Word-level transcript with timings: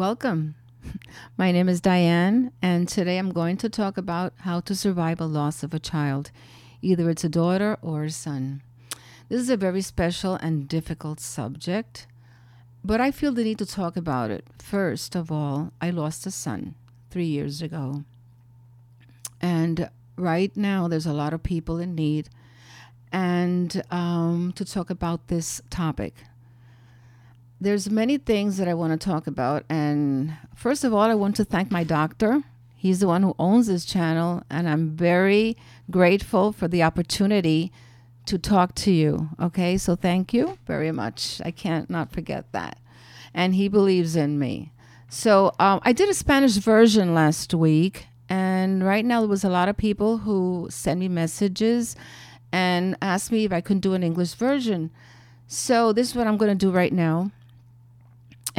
Welcome. 0.00 0.54
My 1.36 1.52
name 1.52 1.68
is 1.68 1.82
Diane, 1.82 2.52
and 2.62 2.88
today 2.88 3.18
I'm 3.18 3.32
going 3.32 3.58
to 3.58 3.68
talk 3.68 3.98
about 3.98 4.32
how 4.38 4.60
to 4.60 4.74
survive 4.74 5.20
a 5.20 5.26
loss 5.26 5.62
of 5.62 5.74
a 5.74 5.78
child, 5.78 6.30
either 6.80 7.10
it's 7.10 7.22
a 7.22 7.28
daughter 7.28 7.76
or 7.82 8.04
a 8.04 8.10
son. 8.10 8.62
This 9.28 9.42
is 9.42 9.50
a 9.50 9.58
very 9.58 9.82
special 9.82 10.36
and 10.36 10.66
difficult 10.66 11.20
subject, 11.20 12.06
but 12.82 12.98
I 13.02 13.10
feel 13.10 13.32
the 13.32 13.44
need 13.44 13.58
to 13.58 13.66
talk 13.66 13.94
about 13.94 14.30
it. 14.30 14.46
First 14.58 15.14
of 15.14 15.30
all, 15.30 15.70
I 15.82 15.90
lost 15.90 16.24
a 16.24 16.30
son 16.30 16.76
three 17.10 17.26
years 17.26 17.60
ago. 17.60 18.04
And 19.38 19.90
right 20.16 20.56
now, 20.56 20.88
there's 20.88 21.04
a 21.04 21.12
lot 21.12 21.34
of 21.34 21.42
people 21.42 21.78
in 21.78 21.94
need. 21.94 22.30
And 23.12 23.82
um, 23.90 24.54
to 24.56 24.64
talk 24.64 24.88
about 24.88 25.28
this 25.28 25.60
topic, 25.68 26.14
there's 27.60 27.90
many 27.90 28.16
things 28.16 28.56
that 28.56 28.68
I 28.68 28.74
want 28.74 28.98
to 28.98 29.04
talk 29.04 29.26
about. 29.26 29.64
And 29.68 30.36
first 30.54 30.82
of 30.82 30.94
all, 30.94 31.02
I 31.02 31.14
want 31.14 31.36
to 31.36 31.44
thank 31.44 31.70
my 31.70 31.84
doctor. 31.84 32.42
He's 32.74 33.00
the 33.00 33.06
one 33.06 33.22
who 33.22 33.34
owns 33.38 33.66
this 33.66 33.84
channel, 33.84 34.42
and 34.48 34.66
I'm 34.66 34.96
very 34.96 35.56
grateful 35.90 36.50
for 36.52 36.66
the 36.66 36.82
opportunity 36.82 37.70
to 38.24 38.38
talk 38.38 38.74
to 38.76 38.90
you. 38.90 39.28
Okay, 39.38 39.76
so 39.76 39.94
thank 39.94 40.32
you 40.32 40.58
very 40.66 40.90
much. 40.90 41.42
I 41.44 41.50
can't 41.50 41.90
not 41.90 42.10
forget 42.10 42.50
that. 42.52 42.78
And 43.34 43.54
he 43.54 43.68
believes 43.68 44.16
in 44.16 44.38
me. 44.38 44.72
So 45.10 45.52
um, 45.58 45.80
I 45.82 45.92
did 45.92 46.08
a 46.08 46.14
Spanish 46.14 46.56
version 46.56 47.14
last 47.14 47.52
week, 47.52 48.06
and 48.30 48.82
right 48.82 49.04
now 49.04 49.20
there 49.20 49.28
was 49.28 49.44
a 49.44 49.50
lot 49.50 49.68
of 49.68 49.76
people 49.76 50.18
who 50.18 50.68
send 50.70 51.00
me 51.00 51.08
messages 51.08 51.96
and 52.52 52.96
asked 53.02 53.30
me 53.30 53.44
if 53.44 53.52
I 53.52 53.60
could 53.60 53.82
do 53.82 53.92
an 53.92 54.02
English 54.02 54.34
version. 54.34 54.90
So 55.46 55.92
this 55.92 56.08
is 56.08 56.14
what 56.14 56.26
I'm 56.26 56.38
going 56.38 56.56
to 56.56 56.66
do 56.66 56.70
right 56.70 56.92
now. 56.92 57.30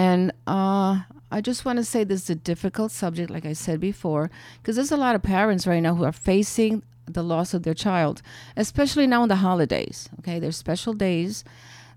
And 0.02 0.32
uh, 0.48 1.02
I 1.30 1.42
just 1.42 1.64
want 1.64 1.78
to 1.78 1.84
say 1.84 2.04
this 2.04 2.24
is 2.24 2.30
a 2.32 2.36
difficult 2.36 2.92
subject, 2.92 3.30
like 3.30 3.46
I 3.46 3.54
said 3.54 3.80
before, 3.80 4.32
because 4.58 4.76
there's 4.76 4.92
a 4.92 4.98
lot 4.98 5.14
of 5.14 5.22
parents 5.22 5.68
right 5.68 5.80
now 5.80 5.94
who 5.94 6.04
are 6.06 6.12
facing 6.12 6.82
the 7.06 7.24
loss 7.24 7.54
of 7.54 7.62
their 7.62 7.76
child, 7.76 8.24
especially 8.58 9.06
now 9.06 9.22
in 9.22 9.30
the 9.30 9.36
holidays. 9.36 10.10
Okay, 10.18 10.40
there's 10.40 10.58
special 10.58 10.94
days 10.94 11.44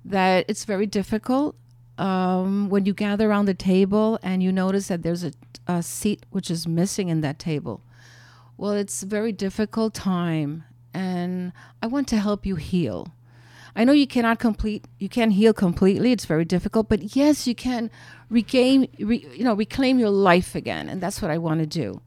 that 0.05 0.45
it's 0.49 0.67
very 0.67 0.85
difficult 0.85 1.57
um, 1.97 2.69
when 2.69 2.85
you 2.85 2.93
gather 2.93 3.31
around 3.31 3.47
the 3.47 3.55
table 3.55 4.19
and 4.23 4.43
you 4.43 4.53
notice 4.53 4.89
that 4.89 5.03
there's 5.03 5.25
a, 5.25 5.33
a 5.67 5.83
seat 5.83 6.27
which 6.29 6.51
is 6.51 6.69
missing 6.69 7.09
in 7.09 7.23
that 7.23 7.39
table. 7.39 7.81
Well, 8.59 8.73
it's 8.73 9.03
a 9.03 9.07
very 9.07 9.33
difficult 9.33 9.95
time, 9.95 10.65
and 10.93 11.55
I 11.83 11.87
want 11.87 12.07
to 12.09 12.19
help 12.19 12.45
you 12.45 12.57
heal. 12.57 13.15
I 13.77 13.85
know 13.85 13.93
you 13.93 14.07
cannot 14.07 14.39
complete, 14.39 14.87
you 14.99 15.09
can't 15.09 15.33
heal 15.33 15.53
completely. 15.53 16.13
It's 16.13 16.27
very 16.27 16.45
difficult, 16.45 16.89
but 16.89 17.17
yes, 17.17 17.47
you 17.47 17.55
can 17.55 17.91
regain, 18.31 18.89
re, 19.01 19.27
you 19.35 19.45
know, 19.45 19.55
reclaim 19.55 19.99
your 19.99 20.11
life 20.11 20.55
again, 20.55 20.89
and 20.89 21.01
that's 21.01 21.21
what 21.21 21.31
I 21.31 21.39
want 21.39 21.61
to 21.61 21.67
do. 21.67 22.01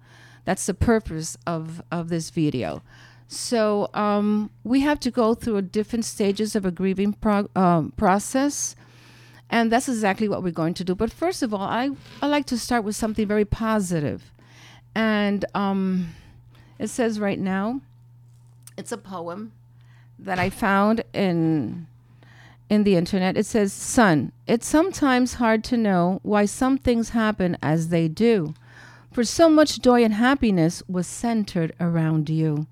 That's 0.45 0.65
the 0.65 0.73
purpose 0.73 1.37
of 1.45 1.81
of 1.91 2.07
this 2.07 2.29
video. 2.29 2.81
So 3.27 3.89
um, 3.93 4.49
we 4.63 4.79
have 4.81 4.99
to 5.01 5.11
go 5.11 5.33
through 5.33 5.61
different 5.63 6.05
stages 6.05 6.55
of 6.55 6.65
a 6.65 6.71
grieving 6.71 7.11
prog- 7.11 7.49
um, 7.57 7.91
process, 7.97 8.73
and 9.49 9.69
that's 9.69 9.89
exactly 9.89 10.29
what 10.29 10.43
we're 10.43 10.51
going 10.51 10.73
to 10.75 10.85
do. 10.85 10.95
But 10.95 11.11
first 11.11 11.43
of 11.43 11.53
all, 11.53 11.61
I 11.61 11.89
I 12.21 12.27
like 12.27 12.45
to 12.45 12.57
start 12.57 12.85
with 12.85 12.95
something 12.95 13.27
very 13.27 13.43
positive, 13.43 14.31
and 14.95 15.43
um, 15.53 16.15
it 16.79 16.87
says 16.87 17.19
right 17.19 17.39
now, 17.39 17.81
it's 18.77 18.93
a 18.93 18.97
poem 18.97 19.51
that 20.19 20.39
I 20.39 20.49
found 20.49 21.03
in 21.13 21.87
in 22.69 22.83
the 22.83 22.95
internet. 22.95 23.37
It 23.37 23.45
says, 23.45 23.71
"Son, 23.71 24.31
it's 24.45 24.67
sometimes 24.67 25.35
hard 25.35 25.63
to 25.65 25.77
know 25.77 26.19
why 26.23 26.45
some 26.45 26.77
things 26.77 27.09
happen 27.09 27.57
as 27.61 27.89
they 27.89 28.07
do, 28.07 28.53
for 29.11 29.23
so 29.23 29.47
much 29.49 29.81
joy 29.81 30.03
and 30.03 30.13
happiness 30.13 30.83
was 30.87 31.07
centered 31.07 31.73
around 31.79 32.29
you. 32.29 32.67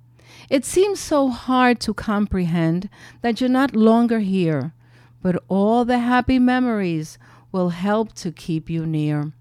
It 0.49 0.65
seems 0.65 0.99
so 0.99 1.29
hard 1.29 1.79
to 1.81 1.93
comprehend 1.93 2.89
that 3.21 3.39
you're 3.39 3.49
not 3.49 3.75
longer 3.75 4.19
here, 4.19 4.73
but 5.21 5.41
all 5.47 5.85
the 5.85 5.99
happy 5.99 6.39
memories 6.39 7.17
will 7.51 7.69
help 7.69 8.13
to 8.15 8.31
keep 8.31 8.69
you 8.69 8.85
near. 8.85 9.31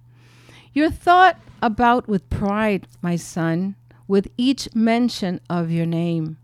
You're 0.73 0.91
thought 0.91 1.41
about 1.61 2.09
with 2.09 2.31
pride, 2.31 2.87
my 3.03 3.17
son, 3.17 3.75
with 4.07 4.29
each 4.37 4.69
mention 4.75 5.41
of 5.51 5.71
your 5.71 5.87
name." 5.87 6.37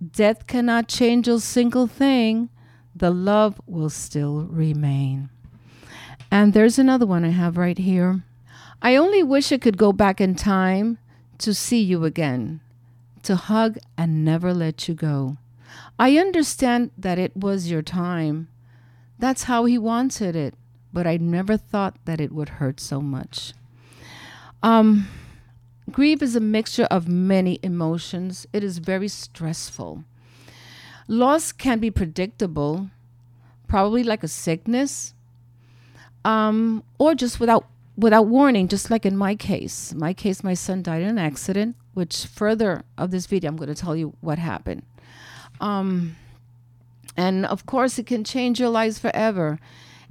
Death 0.00 0.46
cannot 0.46 0.88
change 0.88 1.28
a 1.28 1.40
single 1.40 1.86
thing. 1.86 2.48
The 2.94 3.10
love 3.10 3.60
will 3.66 3.90
still 3.90 4.46
remain. 4.46 5.28
And 6.30 6.52
there's 6.52 6.78
another 6.78 7.06
one 7.06 7.24
I 7.24 7.30
have 7.30 7.56
right 7.56 7.76
here. 7.76 8.22
I 8.80 8.96
only 8.96 9.22
wish 9.22 9.52
I 9.52 9.58
could 9.58 9.76
go 9.76 9.92
back 9.92 10.20
in 10.20 10.34
time 10.34 10.98
to 11.38 11.52
see 11.52 11.82
you 11.82 12.04
again, 12.04 12.60
to 13.24 13.36
hug 13.36 13.78
and 13.98 14.24
never 14.24 14.54
let 14.54 14.88
you 14.88 14.94
go. 14.94 15.36
I 15.98 16.16
understand 16.16 16.90
that 16.96 17.18
it 17.18 17.36
was 17.36 17.70
your 17.70 17.82
time. 17.82 18.48
That's 19.18 19.44
how 19.44 19.66
he 19.66 19.76
wanted 19.76 20.34
it, 20.34 20.54
but 20.92 21.06
I 21.06 21.18
never 21.18 21.58
thought 21.58 21.96
that 22.06 22.20
it 22.20 22.32
would 22.32 22.48
hurt 22.48 22.80
so 22.80 23.02
much. 23.02 23.52
Um, 24.62 25.08
Grief 25.90 26.22
is 26.22 26.36
a 26.36 26.40
mixture 26.40 26.86
of 26.90 27.08
many 27.08 27.58
emotions. 27.62 28.46
It 28.52 28.62
is 28.62 28.78
very 28.78 29.08
stressful. 29.08 30.04
Loss 31.08 31.52
can 31.52 31.78
be 31.80 31.90
predictable, 31.90 32.90
probably 33.66 34.02
like 34.04 34.22
a 34.22 34.28
sickness, 34.28 35.14
um, 36.24 36.84
or 36.98 37.14
just 37.14 37.40
without 37.40 37.66
without 37.96 38.26
warning, 38.26 38.68
just 38.68 38.90
like 38.90 39.04
in 39.04 39.16
my 39.16 39.34
case. 39.34 39.92
My 39.94 40.14
case, 40.14 40.42
my 40.42 40.54
son 40.54 40.82
died 40.82 41.02
in 41.02 41.08
an 41.08 41.18
accident, 41.18 41.76
which 41.92 42.24
further 42.24 42.84
of 42.96 43.10
this 43.10 43.26
video, 43.26 43.50
I'm 43.50 43.56
going 43.56 43.68
to 43.68 43.74
tell 43.74 43.96
you 43.96 44.14
what 44.20 44.38
happened. 44.38 44.82
Um, 45.60 46.16
and 47.16 47.44
of 47.44 47.66
course, 47.66 47.98
it 47.98 48.06
can 48.06 48.24
change 48.24 48.58
your 48.60 48.70
lives 48.70 48.98
forever. 48.98 49.58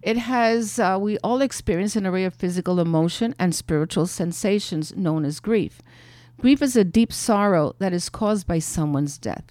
It 0.01 0.17
has, 0.17 0.79
uh, 0.79 0.97
we 0.99 1.17
all 1.19 1.41
experience 1.41 1.95
an 1.95 2.07
array 2.07 2.23
of 2.23 2.33
physical 2.33 2.79
emotion 2.79 3.35
and 3.37 3.53
spiritual 3.53 4.07
sensations 4.07 4.95
known 4.95 5.25
as 5.25 5.39
grief. 5.39 5.81
Grief 6.39 6.61
is 6.61 6.75
a 6.77 6.85
deep 6.85 7.11
sorrow 7.11 7.75
that 7.79 7.91
is 7.91 8.07
caused 8.07 8.47
by 8.47 8.59
someone's 8.59 9.17
death. 9.17 9.43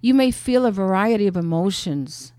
You 0.00 0.14
may 0.14 0.30
feel 0.30 0.64
a 0.64 0.70
variety 0.70 1.26
of 1.26 1.36
emotions. 1.36 2.32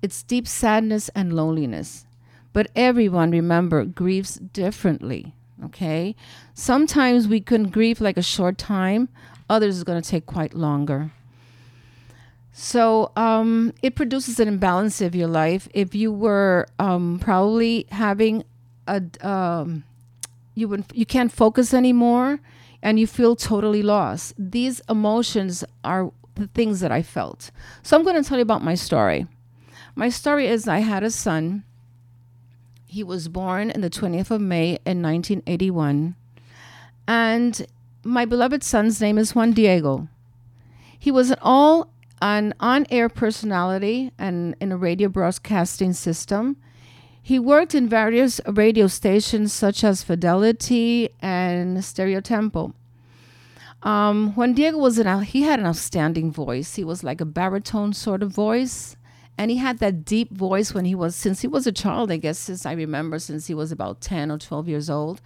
It's 0.00 0.22
deep 0.22 0.46
sadness 0.46 1.08
and 1.14 1.32
loneliness. 1.32 2.06
But 2.52 2.70
everyone, 2.76 3.32
remember, 3.32 3.84
grieves 3.84 4.36
differently. 4.36 5.34
Okay? 5.64 6.14
Sometimes 6.54 7.26
we 7.26 7.40
can 7.40 7.68
grieve 7.70 8.00
like 8.00 8.16
a 8.16 8.22
short 8.22 8.58
time, 8.58 9.08
others 9.50 9.76
is 9.76 9.84
going 9.84 10.00
to 10.00 10.08
take 10.08 10.26
quite 10.26 10.54
longer. 10.54 11.10
So 12.58 13.12
um, 13.16 13.74
it 13.82 13.96
produces 13.96 14.40
an 14.40 14.48
imbalance 14.48 15.02
of 15.02 15.14
your 15.14 15.28
life. 15.28 15.68
If 15.74 15.94
you 15.94 16.10
were 16.10 16.66
um, 16.78 17.18
probably 17.20 17.84
having 17.90 18.44
a, 18.86 19.02
um, 19.20 19.84
you 20.54 20.66
would 20.66 20.86
you 20.94 21.04
can't 21.04 21.30
focus 21.30 21.74
anymore, 21.74 22.40
and 22.82 22.98
you 22.98 23.06
feel 23.06 23.36
totally 23.36 23.82
lost. 23.82 24.32
These 24.38 24.80
emotions 24.88 25.64
are 25.84 26.10
the 26.36 26.46
things 26.46 26.80
that 26.80 26.90
I 26.90 27.02
felt. 27.02 27.50
So 27.82 27.94
I'm 27.94 28.04
going 28.04 28.20
to 28.20 28.26
tell 28.26 28.38
you 28.38 28.42
about 28.42 28.64
my 28.64 28.74
story. 28.74 29.26
My 29.94 30.08
story 30.08 30.46
is 30.46 30.66
I 30.66 30.78
had 30.78 31.02
a 31.02 31.10
son. 31.10 31.62
He 32.86 33.04
was 33.04 33.28
born 33.28 33.70
in 33.70 33.82
the 33.82 33.90
20th 33.90 34.30
of 34.30 34.40
May 34.40 34.78
in 34.86 35.02
1981, 35.02 36.14
and 37.06 37.66
my 38.02 38.24
beloved 38.24 38.62
son's 38.62 38.98
name 38.98 39.18
is 39.18 39.34
Juan 39.34 39.52
Diego. 39.52 40.08
He 40.98 41.10
was 41.10 41.30
an 41.30 41.38
all 41.42 41.90
an 42.22 42.54
on 42.60 42.86
air 42.90 43.08
personality 43.08 44.12
and 44.18 44.54
in 44.60 44.72
a 44.72 44.76
radio 44.76 45.08
broadcasting 45.08 45.92
system. 45.92 46.56
He 47.22 47.38
worked 47.38 47.74
in 47.74 47.88
various 47.88 48.40
radio 48.46 48.86
stations 48.86 49.52
such 49.52 49.82
as 49.82 50.04
Fidelity 50.04 51.08
and 51.20 51.84
Stereo 51.84 52.20
Tempo. 52.20 52.72
Um, 53.82 54.34
when 54.34 54.54
Diego 54.54 54.78
was 54.78 54.98
an, 54.98 55.22
he 55.22 55.42
had 55.42 55.60
an 55.60 55.66
outstanding 55.66 56.32
voice. 56.32 56.76
He 56.76 56.84
was 56.84 57.04
like 57.04 57.20
a 57.20 57.24
baritone 57.24 57.92
sort 57.92 58.22
of 58.22 58.30
voice, 58.30 58.96
and 59.36 59.50
he 59.50 59.58
had 59.58 59.78
that 59.78 60.04
deep 60.04 60.32
voice 60.32 60.72
when 60.72 60.84
he 60.84 60.94
was 60.94 61.14
since 61.14 61.40
he 61.40 61.46
was 61.46 61.66
a 61.66 61.72
child. 61.72 62.10
I 62.10 62.16
guess 62.16 62.38
since 62.38 62.64
I 62.64 62.72
remember, 62.72 63.18
since 63.18 63.46
he 63.48 63.54
was 63.54 63.70
about 63.72 64.00
ten 64.00 64.30
or 64.30 64.38
twelve 64.38 64.68
years 64.68 64.88
old, 64.88 65.20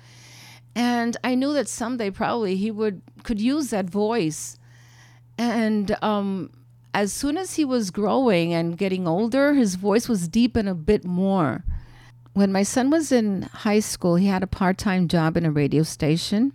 and 0.74 1.16
I 1.22 1.34
knew 1.34 1.52
that 1.52 1.68
someday 1.68 2.10
probably 2.10 2.56
he 2.56 2.70
would 2.70 3.02
could 3.22 3.40
use 3.40 3.70
that 3.70 3.88
voice, 3.88 4.58
and 5.38 5.96
um, 6.02 6.50
as 6.92 7.12
soon 7.12 7.36
as 7.36 7.54
he 7.54 7.64
was 7.64 7.90
growing 7.90 8.52
and 8.52 8.76
getting 8.76 9.06
older, 9.06 9.54
his 9.54 9.74
voice 9.76 10.08
was 10.08 10.28
deepened 10.28 10.68
a 10.68 10.74
bit 10.74 11.04
more. 11.04 11.64
When 12.32 12.52
my 12.52 12.62
son 12.62 12.90
was 12.90 13.12
in 13.12 13.42
high 13.42 13.80
school, 13.80 14.16
he 14.16 14.26
had 14.26 14.42
a 14.42 14.48
part 14.48 14.78
time 14.78 15.08
job 15.08 15.36
in 15.36 15.44
a 15.44 15.50
radio 15.50 15.82
station. 15.82 16.52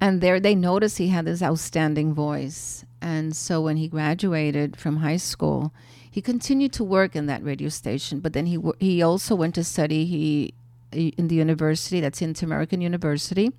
And 0.00 0.20
there 0.20 0.40
they 0.40 0.54
noticed 0.54 0.98
he 0.98 1.08
had 1.08 1.26
this 1.26 1.42
outstanding 1.42 2.14
voice. 2.14 2.84
And 3.02 3.36
so 3.36 3.60
when 3.60 3.76
he 3.76 3.88
graduated 3.88 4.76
from 4.76 4.98
high 4.98 5.18
school, 5.18 5.72
he 6.10 6.20
continued 6.20 6.72
to 6.74 6.84
work 6.84 7.14
in 7.14 7.26
that 7.26 7.44
radio 7.44 7.68
station. 7.68 8.20
But 8.20 8.32
then 8.32 8.46
he, 8.46 8.58
he 8.78 9.02
also 9.02 9.34
went 9.34 9.54
to 9.56 9.64
study. 9.64 10.06
He 10.06 10.54
in 10.92 11.28
the 11.28 11.36
university, 11.36 12.00
that's 12.00 12.20
Inter-American 12.20 12.80
University. 12.80 13.52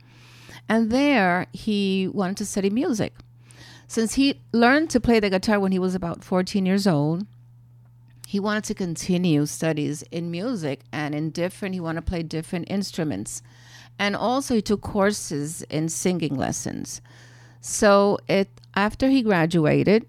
And 0.68 0.92
there 0.92 1.48
he 1.54 2.08
wanted 2.08 2.38
to 2.38 2.46
study 2.46 2.70
music. 2.70 3.14
Since 3.92 4.14
he 4.14 4.40
learned 4.54 4.90
to 4.92 5.02
play 5.02 5.20
the 5.20 5.30
guitar 5.30 5.60
when 5.60 5.74
he 5.74 5.78
was 5.78 5.96
about 5.96 6.24
14 6.24 6.66
years 6.66 6.88
old, 6.88 7.26
he 8.26 8.40
wanted 8.40 8.64
to 8.64 8.74
continue 8.74 9.46
studies 9.46 10.02
in 10.12 10.32
music 10.32 10.84
and 10.94 11.14
in 11.14 11.32
different, 11.32 11.76
he 11.76 11.82
wanted 11.82 12.06
to 12.06 12.10
play 12.10 12.24
different 12.24 12.72
instruments. 12.72 13.42
And 14.00 14.16
also, 14.16 14.56
he 14.56 14.62
took 14.62 14.80
courses 14.80 15.64
in 15.64 15.90
singing 15.90 16.38
lessons. 16.38 17.02
So, 17.60 18.18
it 18.30 18.48
after 18.76 19.10
he 19.10 19.22
graduated, 19.24 20.06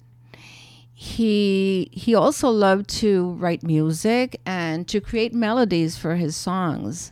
he 0.95 1.91
he 1.91 2.15
also 2.15 2.51
loved 2.51 2.89
to 3.01 3.33
write 3.33 3.65
music 3.65 4.41
and 4.47 4.87
to 4.87 5.01
create 5.01 5.35
melodies 5.35 5.97
for 5.97 6.15
his 6.15 6.37
songs. 6.37 7.11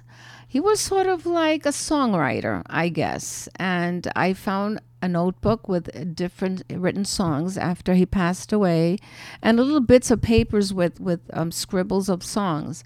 He 0.51 0.59
was 0.59 0.81
sort 0.81 1.07
of 1.07 1.27
like 1.27 1.65
a 1.65 1.69
songwriter, 1.69 2.63
I 2.67 2.89
guess. 2.89 3.49
And 3.55 4.11
I 4.17 4.33
found 4.33 4.81
a 5.01 5.07
notebook 5.07 5.69
with 5.69 6.17
different 6.17 6.65
written 6.69 7.05
songs 7.05 7.57
after 7.57 7.95
he 7.95 8.05
passed 8.05 8.53
away, 8.53 8.99
and 9.41 9.59
little 9.59 9.81
bits 9.81 10.11
of 10.11 10.21
papers 10.21 10.75
with 10.75 10.99
with 10.99 11.21
um, 11.33 11.53
scribbles 11.53 12.09
of 12.09 12.25
songs, 12.25 12.83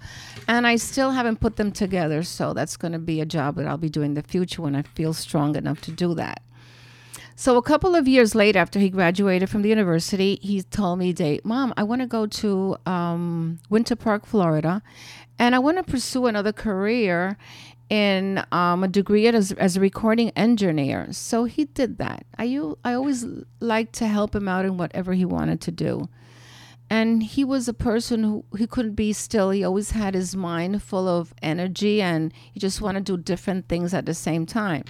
and 0.47 0.67
I 0.67 0.77
still 0.77 1.13
haven't 1.13 1.41
put 1.41 1.57
them 1.57 1.73
together. 1.73 2.23
So 2.23 2.53
that's 2.53 2.77
going 2.77 2.93
to 2.93 2.99
be 2.99 3.23
a 3.23 3.27
job 3.27 3.57
that 3.57 3.67
I'll 3.67 3.79
be 3.79 3.89
doing 3.89 4.11
in 4.11 4.15
the 4.15 4.23
future 4.23 4.61
when 4.61 4.77
I 4.77 4.83
feel 4.83 5.15
strong 5.15 5.57
enough 5.57 5.81
to 5.83 5.91
do 5.91 6.15
that. 6.17 6.43
So 7.37 7.57
a 7.57 7.63
couple 7.63 7.97
of 7.97 8.07
years 8.07 8.35
later, 8.35 8.61
after 8.61 8.79
he 8.79 8.89
graduated 8.91 9.51
from 9.51 9.63
the 9.63 9.69
university, 9.69 10.39
he 10.41 10.63
told 10.63 11.01
me, 11.01 11.13
"Date, 11.13 11.45
mom, 11.45 11.75
I 11.77 11.83
want 11.83 12.01
to 12.01 12.07
go 12.07 12.27
to 12.27 12.77
um, 12.87 13.59
Winter 13.69 13.97
Park, 13.97 14.25
Florida, 14.25 14.83
and 15.39 15.55
I 15.55 15.59
want 15.59 15.79
to 15.79 15.83
pursue 15.83 16.27
another 16.27 16.53
career 16.53 17.37
in 17.91 18.43
um, 18.51 18.83
a 18.83 18.89
degree 18.89 19.27
as, 19.27 19.53
as 19.53 19.77
a 19.77 19.81
recording 19.81 20.31
engineer. 20.31 21.09
So 21.11 21.45
he 21.45 21.67
did 21.67 21.99
that. 21.99 22.25
I, 22.39 22.59
I 22.85 22.95
always 22.95 23.27
liked 23.61 23.93
to 23.95 24.07
help 24.07 24.35
him 24.35 24.49
out 24.49 24.65
in 24.65 24.77
whatever 24.77 25.13
he 25.13 25.25
wanted 25.25 25.61
to 25.63 25.71
do. 25.71 26.09
And 26.91 27.23
he 27.23 27.45
was 27.45 27.67
a 27.67 27.75
person 27.75 28.23
who 28.23 28.45
he 28.57 28.67
couldn't 28.67 28.95
be 28.95 29.13
still. 29.13 29.51
He 29.51 29.65
always 29.65 29.93
had 29.93 30.15
his 30.15 30.37
mind 30.37 30.83
full 30.83 31.09
of 31.09 31.35
energy 31.43 32.01
and 32.01 32.33
he 32.53 32.61
just 32.61 32.81
wanted 32.81 33.07
to 33.07 33.17
do 33.17 33.23
different 33.23 33.69
things 33.69 33.93
at 33.95 34.07
the 34.07 34.15
same 34.15 34.47
time. 34.47 34.85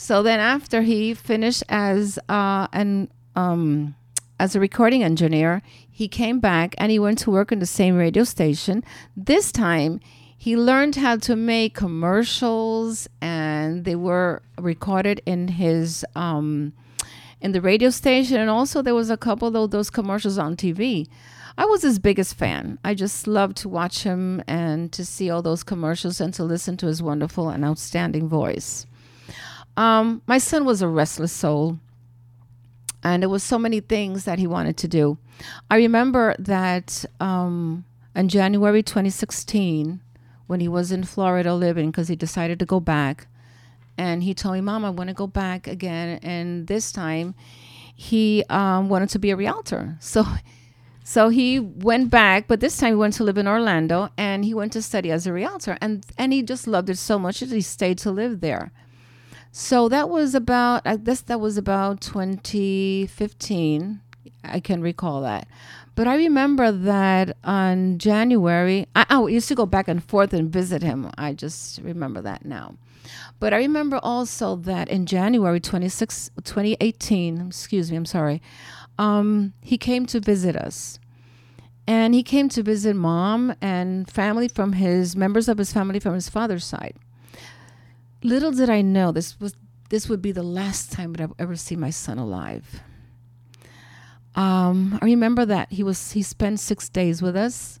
So 0.00 0.22
then 0.22 0.38
after 0.38 0.82
he 0.82 1.12
finished 1.12 1.64
as 1.68 2.20
uh, 2.28 2.68
an 2.72 3.10
um, 3.34 3.96
as 4.38 4.54
a 4.54 4.60
recording 4.60 5.02
engineer, 5.02 5.60
he 5.90 6.06
came 6.06 6.38
back 6.38 6.76
and 6.78 6.92
he 6.92 7.00
went 7.00 7.18
to 7.18 7.32
work 7.32 7.50
in 7.50 7.58
the 7.58 7.66
same 7.66 7.96
radio 7.96 8.22
station. 8.22 8.84
This 9.16 9.50
time 9.50 9.98
he 10.36 10.56
learned 10.56 10.94
how 10.94 11.16
to 11.16 11.34
make 11.34 11.74
commercials 11.74 13.08
and 13.20 13.84
they 13.84 13.96
were 13.96 14.40
recorded 14.56 15.20
in 15.26 15.48
his 15.48 16.06
um, 16.14 16.74
in 17.40 17.50
the 17.50 17.60
radio 17.60 17.90
station. 17.90 18.36
And 18.38 18.48
also 18.48 18.82
there 18.82 18.94
was 18.94 19.10
a 19.10 19.16
couple 19.16 19.48
of 19.48 19.72
those 19.72 19.90
commercials 19.90 20.38
on 20.38 20.56
tv 20.56 21.08
i 21.58 21.64
was 21.64 21.82
his 21.82 21.98
biggest 21.98 22.36
fan. 22.36 22.78
I 22.84 22.94
just 22.94 23.26
loved 23.26 23.56
to 23.58 23.68
watch 23.68 24.04
him 24.04 24.44
and 24.46 24.92
to 24.92 25.04
see 25.04 25.28
all 25.28 25.42
those 25.42 25.64
commercials 25.64 26.20
and 26.20 26.32
to 26.34 26.44
listen 26.44 26.76
to 26.76 26.86
his 26.86 27.02
wonderful 27.02 27.48
and 27.48 27.64
outstanding 27.64 28.28
voice 28.28 28.86
um, 29.78 30.22
my 30.26 30.38
son 30.38 30.64
was 30.64 30.82
a 30.82 30.88
restless 30.88 31.32
soul 31.32 31.78
and 33.02 33.22
there 33.22 33.30
was 33.30 33.42
so 33.42 33.58
many 33.58 33.80
things 33.80 34.24
that 34.24 34.38
he 34.38 34.46
wanted 34.46 34.76
to 34.76 34.88
do 34.88 35.18
i 35.70 35.76
remember 35.76 36.34
that 36.38 37.04
um, 37.20 37.84
in 38.14 38.28
january 38.28 38.82
2016 38.82 40.00
when 40.48 40.60
he 40.60 40.66
was 40.66 40.90
in 40.90 41.04
Florida 41.04 41.54
living 41.54 41.90
because 41.90 42.08
he 42.08 42.16
decided 42.16 42.58
to 42.58 42.64
go 42.64 42.80
back. 42.80 43.28
And 43.96 44.22
he 44.22 44.34
told 44.34 44.54
me, 44.54 44.60
Mom, 44.62 44.84
I 44.84 44.90
want 44.90 45.08
to 45.08 45.14
go 45.14 45.26
back 45.26 45.68
again. 45.68 46.18
And 46.22 46.66
this 46.66 46.90
time 46.90 47.34
he 47.94 48.44
um, 48.48 48.88
wanted 48.88 49.10
to 49.10 49.18
be 49.18 49.30
a 49.30 49.36
realtor. 49.36 49.96
So, 50.00 50.24
so 51.04 51.28
he 51.28 51.60
went 51.60 52.10
back, 52.10 52.48
but 52.48 52.60
this 52.60 52.76
time 52.78 52.92
he 52.92 52.96
went 52.96 53.14
to 53.14 53.24
live 53.24 53.38
in 53.38 53.46
Orlando 53.46 54.08
and 54.16 54.44
he 54.44 54.54
went 54.54 54.72
to 54.72 54.82
study 54.82 55.10
as 55.10 55.26
a 55.26 55.32
realtor. 55.32 55.76
And, 55.80 56.04
and 56.16 56.32
he 56.32 56.42
just 56.42 56.66
loved 56.66 56.88
it 56.88 56.98
so 56.98 57.18
much 57.18 57.40
that 57.40 57.50
he 57.50 57.60
stayed 57.60 57.98
to 57.98 58.10
live 58.10 58.40
there. 58.40 58.72
So 59.60 59.88
that 59.88 60.08
was 60.08 60.36
about, 60.36 60.82
I 60.84 60.96
guess 60.96 61.22
that 61.22 61.40
was 61.40 61.58
about 61.58 62.00
2015. 62.00 64.00
I 64.44 64.60
can 64.60 64.80
recall 64.80 65.22
that. 65.22 65.48
But 65.96 66.06
I 66.06 66.14
remember 66.14 66.70
that 66.70 67.36
on 67.42 67.98
January, 67.98 68.86
I, 68.94 69.04
I 69.10 69.26
used 69.26 69.48
to 69.48 69.56
go 69.56 69.66
back 69.66 69.88
and 69.88 70.04
forth 70.04 70.32
and 70.32 70.48
visit 70.48 70.80
him. 70.80 71.10
I 71.18 71.32
just 71.32 71.80
remember 71.82 72.22
that 72.22 72.44
now. 72.44 72.76
But 73.40 73.52
I 73.52 73.56
remember 73.56 73.98
also 74.00 74.54
that 74.54 74.88
in 74.88 75.06
January 75.06 75.58
26, 75.58 76.30
2018, 76.44 77.48
excuse 77.48 77.90
me, 77.90 77.96
I'm 77.96 78.06
sorry, 78.06 78.40
um, 78.96 79.54
he 79.60 79.76
came 79.76 80.06
to 80.06 80.20
visit 80.20 80.54
us. 80.54 81.00
And 81.84 82.14
he 82.14 82.22
came 82.22 82.48
to 82.50 82.62
visit 82.62 82.94
mom 82.94 83.56
and 83.60 84.08
family 84.08 84.46
from 84.46 84.74
his 84.74 85.16
members 85.16 85.48
of 85.48 85.58
his 85.58 85.72
family 85.72 85.98
from 85.98 86.14
his 86.14 86.28
father's 86.28 86.64
side. 86.64 86.94
Little 88.22 88.50
did 88.50 88.68
I 88.68 88.82
know 88.82 89.12
this 89.12 89.38
was 89.38 89.54
this 89.90 90.08
would 90.08 90.20
be 90.20 90.32
the 90.32 90.42
last 90.42 90.92
time 90.92 91.12
that 91.14 91.22
I'd 91.22 91.32
ever 91.38 91.56
see 91.56 91.76
my 91.76 91.90
son 91.90 92.18
alive. 92.18 92.82
Um, 94.34 94.98
I 95.00 95.04
remember 95.06 95.46
that 95.46 95.72
he 95.72 95.82
was 95.82 96.12
he 96.12 96.22
spent 96.22 96.60
six 96.60 96.88
days 96.88 97.22
with 97.22 97.36
us. 97.36 97.80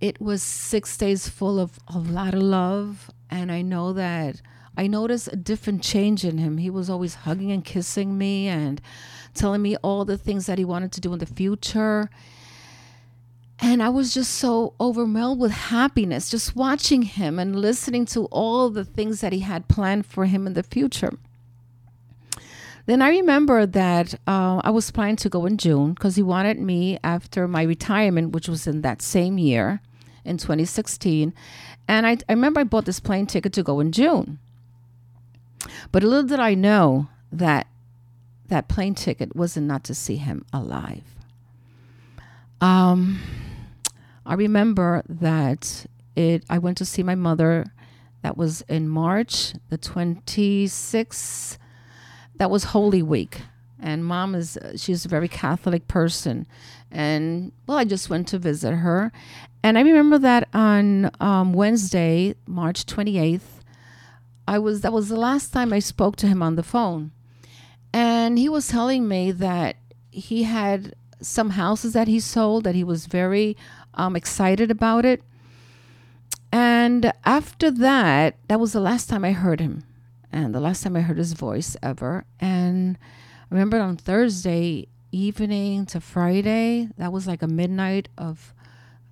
It 0.00 0.20
was 0.20 0.42
six 0.42 0.96
days 0.96 1.28
full 1.28 1.58
of 1.58 1.78
a 1.88 1.98
lot 1.98 2.34
of 2.34 2.42
love, 2.42 3.10
and 3.30 3.50
I 3.50 3.62
know 3.62 3.92
that 3.94 4.40
I 4.76 4.86
noticed 4.86 5.28
a 5.32 5.36
different 5.36 5.82
change 5.82 6.24
in 6.24 6.38
him. 6.38 6.58
He 6.58 6.70
was 6.70 6.90
always 6.90 7.14
hugging 7.14 7.50
and 7.50 7.64
kissing 7.64 8.18
me 8.18 8.46
and 8.46 8.80
telling 9.34 9.62
me 9.62 9.76
all 9.76 10.04
the 10.04 10.18
things 10.18 10.46
that 10.46 10.58
he 10.58 10.64
wanted 10.64 10.92
to 10.92 11.00
do 11.00 11.12
in 11.12 11.18
the 11.18 11.26
future. 11.26 12.10
And 13.58 13.82
I 13.82 13.88
was 13.88 14.12
just 14.12 14.34
so 14.34 14.74
overwhelmed 14.80 15.40
with 15.40 15.50
happiness 15.50 16.30
just 16.30 16.54
watching 16.54 17.02
him 17.02 17.38
and 17.38 17.58
listening 17.58 18.04
to 18.06 18.26
all 18.26 18.68
the 18.70 18.84
things 18.84 19.20
that 19.20 19.32
he 19.32 19.40
had 19.40 19.68
planned 19.68 20.06
for 20.06 20.26
him 20.26 20.46
in 20.46 20.52
the 20.52 20.62
future. 20.62 21.18
Then 22.84 23.02
I 23.02 23.10
remember 23.10 23.66
that 23.66 24.14
uh, 24.26 24.60
I 24.62 24.70
was 24.70 24.90
planning 24.92 25.16
to 25.16 25.28
go 25.28 25.44
in 25.46 25.56
June 25.58 25.94
because 25.94 26.16
he 26.16 26.22
wanted 26.22 26.60
me 26.60 26.98
after 27.02 27.48
my 27.48 27.62
retirement, 27.62 28.32
which 28.32 28.48
was 28.48 28.66
in 28.66 28.82
that 28.82 29.02
same 29.02 29.38
year 29.38 29.80
in 30.24 30.36
2016. 30.36 31.34
And 31.88 32.06
I, 32.06 32.12
I 32.28 32.32
remember 32.32 32.60
I 32.60 32.64
bought 32.64 32.84
this 32.84 33.00
plane 33.00 33.26
ticket 33.26 33.52
to 33.54 33.62
go 33.62 33.80
in 33.80 33.90
June. 33.90 34.38
But 35.90 36.04
little 36.04 36.22
did 36.22 36.38
I 36.38 36.54
know 36.54 37.08
that 37.32 37.66
that 38.48 38.68
plane 38.68 38.94
ticket 38.94 39.34
was 39.34 39.56
not 39.56 39.64
not 39.66 39.84
to 39.84 39.94
see 39.94 40.16
him 40.16 40.44
alive. 40.52 41.02
Um, 42.60 43.20
I 44.26 44.34
remember 44.34 45.02
that 45.08 45.86
it. 46.14 46.44
I 46.50 46.58
went 46.58 46.78
to 46.78 46.84
see 46.84 47.02
my 47.02 47.14
mother. 47.14 47.66
That 48.22 48.36
was 48.36 48.62
in 48.62 48.88
March 48.88 49.54
the 49.68 49.78
26th 49.78 51.58
that 52.38 52.50
was 52.50 52.64
Holy 52.64 53.02
Week. 53.02 53.40
And 53.80 54.04
mom 54.04 54.34
is, 54.34 54.58
she's 54.76 55.04
a 55.04 55.08
very 55.08 55.28
Catholic 55.28 55.86
person. 55.86 56.46
And 56.90 57.52
well, 57.66 57.78
I 57.78 57.84
just 57.84 58.08
went 58.08 58.28
to 58.28 58.38
visit 58.38 58.72
her. 58.72 59.12
And 59.62 59.78
I 59.78 59.82
remember 59.82 60.18
that 60.18 60.48
on 60.54 61.10
um, 61.20 61.52
Wednesday, 61.52 62.34
March 62.46 62.86
28th, 62.86 63.40
I 64.48 64.58
was, 64.58 64.80
that 64.82 64.92
was 64.92 65.08
the 65.08 65.16
last 65.16 65.52
time 65.52 65.72
I 65.72 65.80
spoke 65.80 66.16
to 66.16 66.26
him 66.26 66.42
on 66.42 66.56
the 66.56 66.62
phone. 66.62 67.10
And 67.92 68.38
he 68.38 68.48
was 68.48 68.68
telling 68.68 69.08
me 69.08 69.32
that 69.32 69.76
he 70.10 70.44
had 70.44 70.94
some 71.20 71.50
houses 71.50 71.92
that 71.94 72.08
he 72.08 72.20
sold, 72.20 72.64
that 72.64 72.74
he 72.74 72.84
was 72.84 73.06
very 73.06 73.56
um, 73.96 74.16
excited 74.16 74.70
about 74.70 75.04
it. 75.04 75.22
And 76.52 77.12
after 77.24 77.70
that, 77.70 78.36
that 78.48 78.60
was 78.60 78.72
the 78.72 78.80
last 78.80 79.08
time 79.08 79.24
I 79.24 79.32
heard 79.32 79.60
him 79.60 79.84
and 80.32 80.54
the 80.54 80.60
last 80.60 80.82
time 80.82 80.96
I 80.96 81.00
heard 81.00 81.18
his 81.18 81.32
voice 81.32 81.76
ever. 81.82 82.24
And 82.40 82.98
I 83.50 83.54
remember 83.54 83.80
on 83.80 83.96
Thursday 83.96 84.88
evening 85.12 85.86
to 85.86 86.00
Friday, 86.00 86.88
that 86.98 87.12
was 87.12 87.26
like 87.26 87.42
a 87.42 87.48
midnight 87.48 88.08
of, 88.18 88.54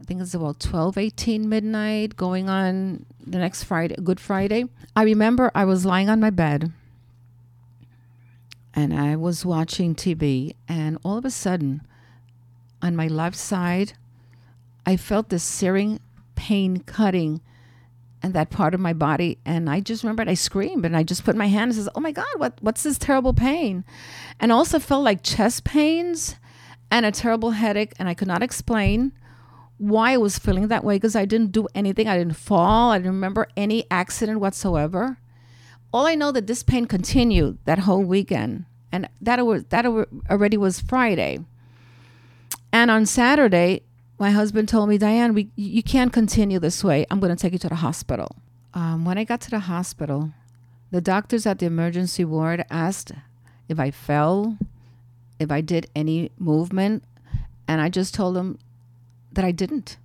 I 0.00 0.04
think 0.04 0.20
it's 0.20 0.34
about 0.34 0.60
12, 0.60 0.98
18 0.98 1.48
midnight, 1.48 2.16
going 2.16 2.48
on 2.48 3.06
the 3.26 3.38
next 3.38 3.64
Friday, 3.64 3.96
Good 4.02 4.20
Friday. 4.20 4.64
I 4.94 5.02
remember 5.02 5.50
I 5.54 5.64
was 5.64 5.84
lying 5.84 6.08
on 6.08 6.20
my 6.20 6.30
bed 6.30 6.72
and 8.74 8.92
I 8.92 9.16
was 9.16 9.46
watching 9.46 9.94
TV, 9.94 10.56
and 10.68 10.98
all 11.04 11.16
of 11.16 11.24
a 11.24 11.30
sudden, 11.30 11.82
on 12.82 12.96
my 12.96 13.06
left 13.06 13.36
side, 13.36 13.92
I 14.86 14.96
felt 14.96 15.28
this 15.28 15.42
searing 15.42 16.00
pain 16.34 16.78
cutting 16.80 17.40
and 18.22 18.34
that 18.34 18.50
part 18.50 18.74
of 18.74 18.80
my 18.80 18.92
body. 18.92 19.38
And 19.44 19.68
I 19.68 19.80
just 19.80 20.02
remembered 20.02 20.28
I 20.28 20.34
screamed 20.34 20.84
and 20.86 20.96
I 20.96 21.02
just 21.02 21.24
put 21.24 21.36
my 21.36 21.46
hand 21.46 21.70
and 21.70 21.74
says, 21.74 21.88
Oh 21.94 22.00
my 22.00 22.12
God, 22.12 22.26
what, 22.36 22.58
what's 22.60 22.82
this 22.82 22.98
terrible 22.98 23.34
pain? 23.34 23.84
And 24.40 24.50
also 24.50 24.78
felt 24.78 25.04
like 25.04 25.22
chest 25.22 25.64
pains 25.64 26.36
and 26.90 27.04
a 27.04 27.12
terrible 27.12 27.52
headache. 27.52 27.92
And 27.98 28.08
I 28.08 28.14
could 28.14 28.28
not 28.28 28.42
explain 28.42 29.12
why 29.78 30.12
I 30.12 30.16
was 30.16 30.38
feeling 30.38 30.68
that 30.68 30.84
way 30.84 30.96
because 30.96 31.16
I 31.16 31.24
didn't 31.24 31.52
do 31.52 31.66
anything. 31.74 32.08
I 32.08 32.16
didn't 32.16 32.36
fall. 32.36 32.90
I 32.92 32.98
didn't 32.98 33.12
remember 33.12 33.48
any 33.56 33.84
accident 33.90 34.40
whatsoever. 34.40 35.18
All 35.92 36.06
I 36.06 36.14
know 36.14 36.32
that 36.32 36.46
this 36.46 36.62
pain 36.62 36.86
continued 36.86 37.58
that 37.66 37.80
whole 37.80 38.02
weekend, 38.02 38.64
and 38.90 39.08
that 39.20 39.44
was 39.44 39.64
that 39.66 39.86
already 39.86 40.56
was 40.56 40.80
Friday. 40.80 41.38
And 42.72 42.90
on 42.90 43.06
Saturday, 43.06 43.82
my 44.18 44.30
husband 44.30 44.68
told 44.68 44.88
me, 44.88 44.98
Diane, 44.98 45.34
we 45.34 45.50
you 45.56 45.82
can't 45.82 46.12
continue 46.12 46.58
this 46.58 46.84
way. 46.84 47.06
I'm 47.10 47.20
going 47.20 47.34
to 47.34 47.40
take 47.40 47.52
you 47.52 47.58
to 47.60 47.68
the 47.68 47.76
hospital. 47.76 48.36
Um, 48.72 49.04
when 49.04 49.18
I 49.18 49.24
got 49.24 49.40
to 49.42 49.50
the 49.50 49.60
hospital, 49.60 50.32
the 50.90 51.00
doctors 51.00 51.46
at 51.46 51.58
the 51.58 51.66
emergency 51.66 52.24
ward 52.24 52.64
asked 52.70 53.12
if 53.68 53.78
I 53.80 53.90
fell, 53.90 54.58
if 55.38 55.50
I 55.50 55.60
did 55.60 55.88
any 55.94 56.30
movement, 56.38 57.04
and 57.66 57.80
I 57.80 57.88
just 57.88 58.14
told 58.14 58.36
them 58.36 58.58
that 59.32 59.44
I 59.44 59.50
didn't. 59.50 59.96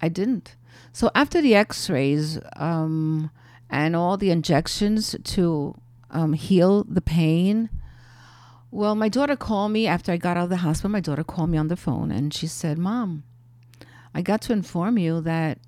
I 0.00 0.08
didn't. 0.08 0.56
So 0.92 1.10
after 1.14 1.40
the 1.40 1.54
X-rays 1.54 2.38
um, 2.56 3.30
and 3.70 3.96
all 3.96 4.16
the 4.16 4.30
injections 4.30 5.16
to 5.22 5.74
um, 6.10 6.34
heal 6.34 6.84
the 6.84 7.00
pain, 7.00 7.70
well, 8.70 8.94
my 8.94 9.08
daughter 9.08 9.36
called 9.36 9.72
me 9.72 9.86
after 9.86 10.12
I 10.12 10.16
got 10.16 10.36
out 10.36 10.44
of 10.44 10.50
the 10.50 10.58
hospital. 10.58 10.90
My 10.90 11.00
daughter 11.00 11.24
called 11.24 11.50
me 11.50 11.58
on 11.58 11.68
the 11.68 11.76
phone 11.76 12.10
and 12.10 12.34
she 12.34 12.46
said, 12.46 12.76
"Mom, 12.76 13.22
I 14.14 14.22
got 14.22 14.40
to 14.42 14.52
inform 14.52 14.96
you 14.98 15.20
that 15.22 15.58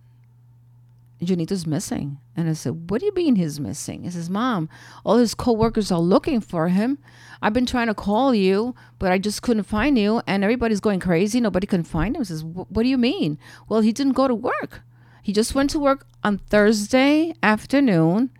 Junito's 1.20 1.66
missing. 1.66 2.18
And 2.36 2.48
I 2.48 2.52
said, 2.52 2.90
What 2.90 3.00
do 3.00 3.06
you 3.06 3.14
mean 3.14 3.36
he's 3.36 3.58
missing? 3.58 4.04
He 4.04 4.10
says, 4.10 4.28
Mom, 4.28 4.68
all 5.04 5.16
his 5.16 5.34
coworkers 5.34 5.90
are 5.90 6.00
looking 6.00 6.40
for 6.40 6.68
him. 6.68 6.98
I've 7.40 7.52
been 7.52 7.66
trying 7.66 7.86
to 7.86 7.94
call 7.94 8.34
you, 8.34 8.74
but 8.98 9.10
I 9.10 9.18
just 9.18 9.42
couldn't 9.42 9.64
find 9.64 9.98
you. 9.98 10.22
And 10.26 10.44
everybody's 10.44 10.80
going 10.80 11.00
crazy. 11.00 11.40
Nobody 11.40 11.66
can 11.66 11.82
find 11.82 12.14
him. 12.14 12.20
He 12.20 12.26
says, 12.26 12.44
What 12.44 12.82
do 12.82 12.88
you 12.88 12.98
mean? 12.98 13.38
Well, 13.68 13.80
he 13.80 13.92
didn't 13.92 14.12
go 14.12 14.28
to 14.28 14.34
work. 14.34 14.82
He 15.22 15.32
just 15.32 15.54
went 15.54 15.70
to 15.70 15.80
work 15.80 16.06
on 16.22 16.38
Thursday 16.38 17.34
afternoon, 17.42 18.30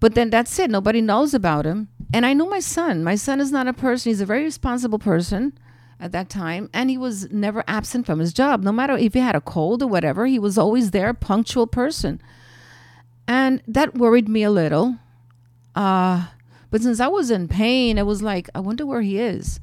but 0.00 0.14
then 0.14 0.30
that's 0.30 0.58
it. 0.58 0.70
Nobody 0.70 1.00
knows 1.00 1.34
about 1.34 1.66
him. 1.66 1.88
And 2.12 2.26
I 2.26 2.32
know 2.32 2.48
my 2.48 2.58
son. 2.58 3.04
My 3.04 3.14
son 3.14 3.40
is 3.40 3.52
not 3.52 3.68
a 3.68 3.72
person, 3.72 4.10
he's 4.10 4.20
a 4.20 4.26
very 4.26 4.42
responsible 4.42 4.98
person 4.98 5.56
at 5.98 6.12
that 6.12 6.28
time 6.28 6.68
and 6.72 6.90
he 6.90 6.98
was 6.98 7.30
never 7.30 7.64
absent 7.66 8.06
from 8.06 8.18
his 8.18 8.32
job. 8.32 8.62
No 8.62 8.72
matter 8.72 8.96
if 8.96 9.14
he 9.14 9.20
had 9.20 9.34
a 9.34 9.40
cold 9.40 9.82
or 9.82 9.86
whatever 9.86 10.26
he 10.26 10.38
was 10.38 10.58
always 10.58 10.90
there 10.90 11.08
a 11.08 11.14
punctual 11.14 11.66
person. 11.66 12.20
And 13.26 13.62
that 13.66 13.94
worried 13.94 14.28
me 14.28 14.42
a 14.42 14.50
little. 14.50 14.96
Uh, 15.74 16.28
but 16.70 16.82
since 16.82 17.00
i 17.00 17.06
was 17.06 17.30
in 17.30 17.48
pain 17.48 17.98
i 17.98 18.02
was 18.02 18.22
like 18.22 18.48
i 18.54 18.60
wonder 18.60 18.84
where 18.84 19.02
he 19.02 19.18
is. 19.18 19.60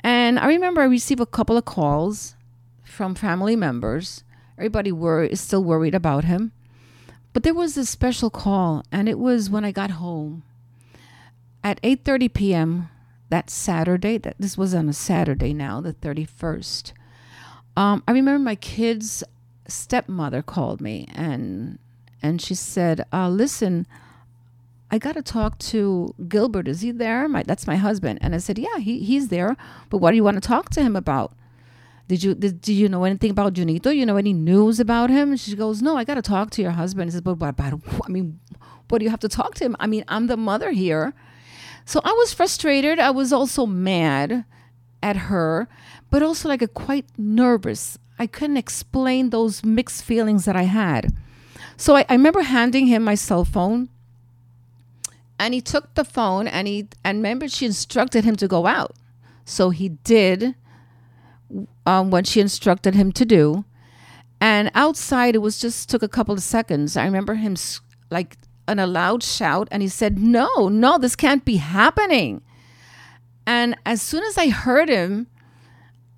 And 0.00 0.38
i 0.38 0.46
remember 0.46 0.80
i 0.80 0.84
received 0.84 1.20
a 1.20 1.26
couple 1.26 1.56
of 1.56 1.64
calls 1.64 2.36
from 2.84 3.14
family 3.14 3.56
members. 3.56 4.22
Everybody 4.56 4.92
were 4.92 5.24
is 5.24 5.40
still 5.40 5.64
worried 5.64 5.94
about 5.94 6.24
him. 6.24 6.52
But 7.32 7.42
there 7.42 7.54
was 7.54 7.74
this 7.74 7.90
special 7.90 8.30
call 8.30 8.84
and 8.90 9.08
it 9.08 9.18
was 9.18 9.50
when 9.50 9.64
i 9.64 9.72
got 9.72 9.90
home. 9.92 10.42
At 11.64 11.82
8.30 11.82 12.32
p.m 12.32 12.88
that 13.28 13.50
Saturday, 13.50 14.18
that 14.18 14.36
this 14.38 14.56
was 14.56 14.74
on 14.74 14.88
a 14.88 14.92
Saturday 14.92 15.52
now, 15.52 15.80
the 15.80 15.92
31st. 15.92 16.92
Um, 17.76 18.02
I 18.06 18.12
remember 18.12 18.38
my 18.38 18.54
kid's 18.54 19.22
stepmother 19.68 20.42
called 20.42 20.80
me 20.80 21.08
and 21.14 21.78
and 22.22 22.40
she 22.40 22.54
said, 22.54 23.04
uh, 23.12 23.28
"Listen, 23.28 23.86
I 24.90 24.98
got 24.98 25.12
to 25.12 25.22
talk 25.22 25.58
to 25.70 26.14
Gilbert. 26.28 26.66
Is 26.66 26.80
he 26.80 26.90
there? 26.90 27.28
My, 27.28 27.42
that's 27.42 27.66
my 27.66 27.76
husband." 27.76 28.18
And 28.22 28.34
I 28.34 28.38
said, 28.38 28.58
"Yeah, 28.58 28.78
he, 28.78 29.00
he's 29.00 29.28
there. 29.28 29.56
But 29.90 29.98
what 29.98 30.10
do 30.10 30.16
you 30.16 30.24
want 30.24 30.36
to 30.42 30.48
talk 30.48 30.70
to 30.70 30.82
him 30.82 30.96
about? 30.96 31.34
Did 32.08 32.22
you 32.22 32.34
did, 32.34 32.60
do 32.60 32.72
you 32.72 32.88
know 32.88 33.04
anything 33.04 33.30
about 33.30 33.54
Junito? 33.54 33.94
You 33.94 34.06
know 34.06 34.16
any 34.16 34.32
news 34.32 34.80
about 34.80 35.10
him?" 35.10 35.30
And 35.30 35.40
she 35.40 35.54
goes, 35.54 35.82
"No, 35.82 35.96
I 35.96 36.04
got 36.04 36.14
to 36.14 36.22
talk 36.22 36.50
to 36.52 36.62
your 36.62 36.72
husband." 36.72 37.08
He 37.08 37.12
says, 37.12 37.20
"But 37.20 37.34
what 37.34 37.50
about? 37.50 37.80
I 38.04 38.08
mean, 38.08 38.40
what 38.88 38.98
do 38.98 39.04
you 39.04 39.10
have 39.10 39.20
to 39.20 39.28
talk 39.28 39.54
to 39.56 39.64
him? 39.64 39.76
I 39.78 39.86
mean, 39.86 40.04
I'm 40.08 40.26
the 40.26 40.36
mother 40.36 40.72
here." 40.72 41.14
So 41.86 42.00
I 42.04 42.12
was 42.12 42.34
frustrated. 42.34 42.98
I 42.98 43.10
was 43.10 43.32
also 43.32 43.64
mad 43.64 44.44
at 45.02 45.16
her, 45.16 45.68
but 46.10 46.22
also 46.22 46.48
like 46.48 46.60
a 46.60 46.68
quite 46.68 47.06
nervous. 47.16 47.96
I 48.18 48.26
couldn't 48.26 48.56
explain 48.56 49.30
those 49.30 49.64
mixed 49.64 50.02
feelings 50.02 50.46
that 50.46 50.56
I 50.56 50.64
had. 50.64 51.14
So 51.76 51.94
I, 51.94 52.04
I 52.08 52.14
remember 52.14 52.42
handing 52.42 52.88
him 52.88 53.04
my 53.04 53.14
cell 53.14 53.44
phone 53.44 53.88
and 55.38 55.54
he 55.54 55.60
took 55.60 55.94
the 55.94 56.04
phone 56.04 56.48
and 56.48 56.66
he 56.66 56.88
and 57.04 57.18
remember 57.18 57.48
she 57.48 57.66
instructed 57.66 58.24
him 58.24 58.34
to 58.36 58.48
go 58.48 58.66
out. 58.66 58.96
So 59.44 59.70
he 59.70 59.90
did 59.90 60.56
um, 61.86 62.10
what 62.10 62.26
she 62.26 62.40
instructed 62.40 62.96
him 62.96 63.12
to 63.12 63.24
do. 63.24 63.64
And 64.40 64.70
outside, 64.74 65.34
it 65.34 65.38
was 65.38 65.58
just 65.58 65.88
took 65.88 66.02
a 66.02 66.08
couple 66.08 66.34
of 66.34 66.42
seconds. 66.42 66.96
I 66.96 67.04
remember 67.04 67.34
him 67.34 67.54
like 68.10 68.36
an 68.68 68.78
a 68.78 68.86
loud 68.86 69.22
shout 69.22 69.68
and 69.70 69.82
he 69.82 69.88
said, 69.88 70.18
No, 70.18 70.68
no, 70.68 70.98
this 70.98 71.16
can't 71.16 71.44
be 71.44 71.56
happening. 71.56 72.42
And 73.46 73.76
as 73.86 74.02
soon 74.02 74.24
as 74.24 74.36
I 74.36 74.48
heard 74.48 74.88
him, 74.88 75.28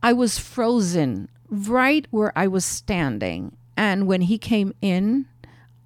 I 0.03 0.13
was 0.13 0.39
frozen 0.39 1.29
right 1.49 2.07
where 2.11 2.33
I 2.37 2.47
was 2.47 2.65
standing. 2.65 3.57
And 3.77 4.07
when 4.07 4.23
he 4.23 4.39
came 4.39 4.73
in, 4.81 5.27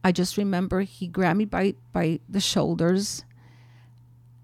I 0.05 0.13
just 0.13 0.37
remember 0.37 0.81
he 0.83 1.07
grabbed 1.07 1.39
me 1.39 1.45
by, 1.45 1.75
by 1.93 2.21
the 2.29 2.41
shoulders 2.41 3.25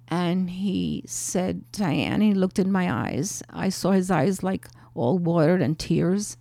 and 0.09 0.49
he 0.49 1.05
said, 1.07 1.71
Diane, 1.71 2.21
he 2.21 2.33
looked 2.33 2.59
in 2.59 2.73
my 2.73 2.91
eyes. 2.91 3.43
I 3.51 3.69
saw 3.69 3.93
his 3.93 4.11
eyes 4.11 4.43
like 4.43 4.67
all 4.95 5.19
watered 5.19 5.61
and 5.61 5.79
tears. 5.79 6.37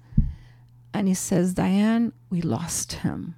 And 0.93 1.07
he 1.07 1.13
says, 1.13 1.53
Diane, 1.53 2.13
we 2.29 2.41
lost 2.41 2.93
him. 2.93 3.35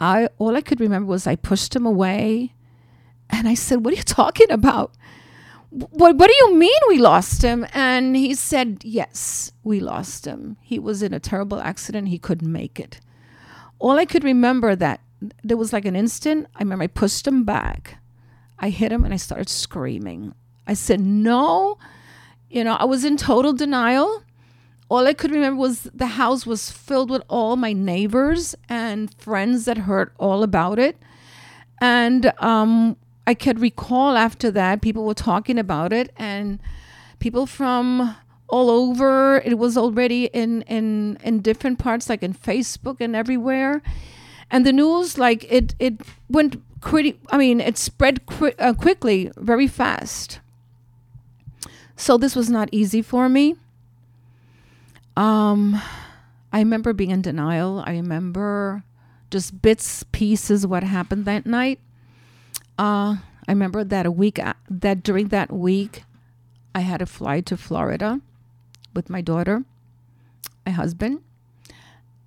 I 0.00 0.28
all 0.38 0.56
I 0.56 0.60
could 0.60 0.80
remember 0.80 1.08
was 1.08 1.26
I 1.26 1.36
pushed 1.36 1.74
him 1.74 1.86
away 1.86 2.54
and 3.30 3.48
I 3.48 3.54
said, 3.54 3.84
What 3.84 3.94
are 3.94 3.96
you 3.96 4.02
talking 4.04 4.50
about? 4.50 4.92
What, 5.70 6.16
what 6.16 6.28
do 6.28 6.34
you 6.40 6.54
mean 6.54 6.78
we 6.88 6.98
lost 6.98 7.42
him? 7.42 7.66
And 7.72 8.16
he 8.16 8.34
said, 8.34 8.82
Yes, 8.84 9.52
we 9.62 9.80
lost 9.80 10.24
him. 10.24 10.56
He 10.62 10.78
was 10.78 11.02
in 11.02 11.12
a 11.12 11.20
terrible 11.20 11.60
accident. 11.60 12.08
He 12.08 12.18
couldn't 12.18 12.50
make 12.50 12.78
it. 12.78 13.00
All 13.78 13.98
I 13.98 14.04
could 14.06 14.24
remember 14.24 14.74
that 14.76 15.00
there 15.42 15.56
was 15.56 15.72
like 15.72 15.84
an 15.84 15.96
instant. 15.96 16.46
I 16.54 16.60
remember 16.60 16.84
I 16.84 16.88
pushed 16.88 17.26
him 17.26 17.44
back. 17.44 17.98
I 18.58 18.70
hit 18.70 18.92
him 18.92 19.04
and 19.04 19.12
I 19.12 19.18
started 19.18 19.48
screaming. 19.48 20.34
I 20.66 20.74
said, 20.74 21.00
No. 21.00 21.78
You 22.48 22.62
know, 22.62 22.74
I 22.74 22.84
was 22.84 23.04
in 23.04 23.16
total 23.16 23.52
denial 23.52 24.22
all 24.88 25.06
I 25.06 25.14
could 25.14 25.30
remember 25.30 25.60
was 25.60 25.82
the 25.94 26.06
house 26.06 26.46
was 26.46 26.70
filled 26.70 27.10
with 27.10 27.22
all 27.28 27.56
my 27.56 27.72
neighbors 27.72 28.54
and 28.68 29.12
friends 29.14 29.64
that 29.64 29.78
heard 29.78 30.12
all 30.18 30.42
about 30.42 30.78
it. 30.78 30.96
And 31.80 32.32
um, 32.38 32.96
I 33.26 33.34
could 33.34 33.60
recall 33.60 34.16
after 34.16 34.50
that, 34.52 34.82
people 34.82 35.04
were 35.04 35.14
talking 35.14 35.58
about 35.58 35.92
it, 35.92 36.12
and 36.16 36.60
people 37.18 37.46
from 37.46 38.16
all 38.48 38.70
over. 38.70 39.38
It 39.44 39.58
was 39.58 39.76
already 39.76 40.26
in 40.26 40.62
in 40.62 41.18
in 41.22 41.40
different 41.40 41.78
parts, 41.78 42.08
like 42.08 42.22
in 42.22 42.32
Facebook 42.32 43.00
and 43.00 43.16
everywhere. 43.16 43.82
And 44.50 44.64
the 44.64 44.72
news, 44.72 45.18
like 45.18 45.44
it 45.50 45.74
it 45.80 46.00
went 46.30 46.62
pretty. 46.80 47.18
I 47.30 47.36
mean, 47.36 47.60
it 47.60 47.76
spread 47.76 48.20
uh, 48.58 48.72
quickly, 48.74 49.32
very 49.36 49.66
fast. 49.66 50.38
So 51.96 52.16
this 52.16 52.36
was 52.36 52.48
not 52.48 52.68
easy 52.72 53.02
for 53.02 53.28
me. 53.28 53.56
Um, 55.16 55.80
I 56.52 56.58
remember 56.58 56.92
being 56.92 57.10
in 57.10 57.22
denial. 57.22 57.82
I 57.86 57.92
remember 57.92 58.84
just 59.30 59.60
bits, 59.62 60.04
pieces, 60.12 60.66
what 60.66 60.82
happened 60.82 61.24
that 61.24 61.46
night. 61.46 61.80
Uh, 62.78 63.16
I 63.48 63.52
remember 63.52 63.84
that 63.84 64.06
a 64.06 64.10
week 64.10 64.38
that 64.68 65.02
during 65.02 65.28
that 65.28 65.52
week, 65.52 66.04
I 66.74 66.80
had 66.80 66.98
to 66.98 67.06
fly 67.06 67.40
to 67.42 67.56
Florida 67.56 68.20
with 68.94 69.08
my 69.08 69.20
daughter, 69.22 69.64
my 70.66 70.72
husband, 70.72 71.22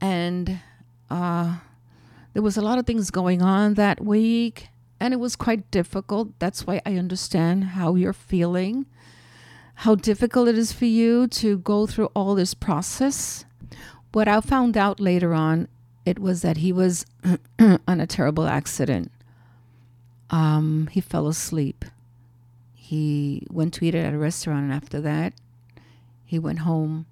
and 0.01 0.59
uh, 1.09 1.57
there 2.33 2.41
was 2.41 2.57
a 2.57 2.61
lot 2.61 2.79
of 2.79 2.87
things 2.87 3.11
going 3.11 3.41
on 3.41 3.75
that 3.75 4.03
week, 4.03 4.69
and 4.99 5.13
it 5.13 5.17
was 5.17 5.35
quite 5.35 5.69
difficult. 5.71 6.29
That's 6.39 6.65
why 6.65 6.81
I 6.85 6.95
understand 6.95 7.63
how 7.65 7.95
you're 7.95 8.13
feeling 8.13 8.87
how 9.79 9.95
difficult 9.95 10.49
it 10.49 10.57
is 10.57 10.73
for 10.73 10.83
you 10.83 11.25
to 11.25 11.57
go 11.59 11.87
through 11.87 12.07
all 12.07 12.35
this 12.35 12.53
process. 12.53 13.45
What 14.11 14.27
I 14.27 14.41
found 14.41 14.75
out 14.75 14.99
later 14.99 15.33
on, 15.33 15.69
it 16.05 16.19
was 16.19 16.41
that 16.41 16.57
he 16.57 16.73
was 16.73 17.05
on 17.59 18.01
a 18.01 18.05
terrible 18.05 18.45
accident. 18.45 19.09
Um, 20.29 20.89
he 20.91 20.99
fell 20.99 21.29
asleep. 21.29 21.85
He 22.75 23.47
went 23.49 23.73
to 23.75 23.85
eat 23.85 23.95
at 23.95 24.13
a 24.13 24.17
restaurant, 24.17 24.65
and 24.65 24.73
after 24.73 24.99
that, 24.99 25.31
he 26.25 26.37
went 26.37 26.59
home 26.59 27.05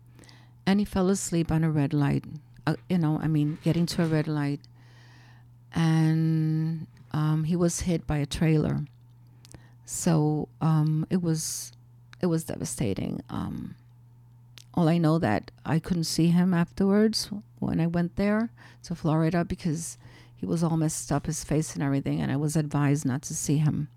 and 0.66 0.82
he 0.82 0.86
fell 0.86 1.08
asleep 1.10 1.50
on 1.50 1.64
a 1.64 1.72
red 1.72 1.94
light. 1.94 2.26
Uh, 2.66 2.76
you 2.90 2.98
know, 2.98 3.18
I 3.24 3.28
mean, 3.28 3.60
getting 3.64 3.86
to 3.86 4.04
a 4.04 4.08
red 4.08 4.28
light. 4.28 4.60
And 5.74 6.88
um, 7.14 7.46
he 7.46 7.56
was 7.56 7.80
hit 7.82 8.06
by 8.06 8.18
a 8.18 8.26
trailer. 8.26 8.82
So 9.86 10.50
um, 10.60 11.08
it 11.10 11.22
was 11.22 11.72
it 12.22 12.28
was 12.28 12.44
devastating. 12.44 13.22
Um, 13.30 13.76
All 14.74 14.88
I 14.90 14.98
know 14.98 15.18
that 15.20 15.52
I 15.66 15.80
couldn't 15.80 16.04
see 16.06 16.28
him 16.28 16.54
afterwards 16.54 17.30
when 17.60 17.80
I 17.80 17.88
went 17.88 18.16
there 18.16 18.50
to 18.84 18.96
Florida 18.96 19.44
because 19.44 19.98
he 20.36 20.46
was 20.46 20.64
all 20.64 20.78
messed 20.78 21.12
up, 21.12 21.26
his 21.26 21.44
face 21.44 21.74
and 21.74 21.84
everything, 21.84 22.22
and 22.22 22.32
I 22.32 22.36
was 22.36 22.56
advised 22.56 23.06
not 23.06 23.24
to 23.24 23.34
see 23.34 23.58
him. 23.58 23.88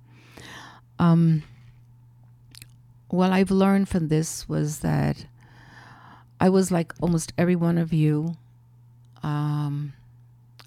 Um, 0.98 1.42
what 3.08 3.30
I've 3.30 3.50
learned 3.50 3.88
from 3.88 4.08
this 4.08 4.48
was 4.48 4.80
that 4.80 5.26
I 6.40 6.48
was 6.48 6.70
like 6.70 6.94
almost 7.00 7.34
every 7.36 7.56
one 7.56 7.76
of 7.76 7.92
you. 7.92 8.36
Um, 9.22 9.92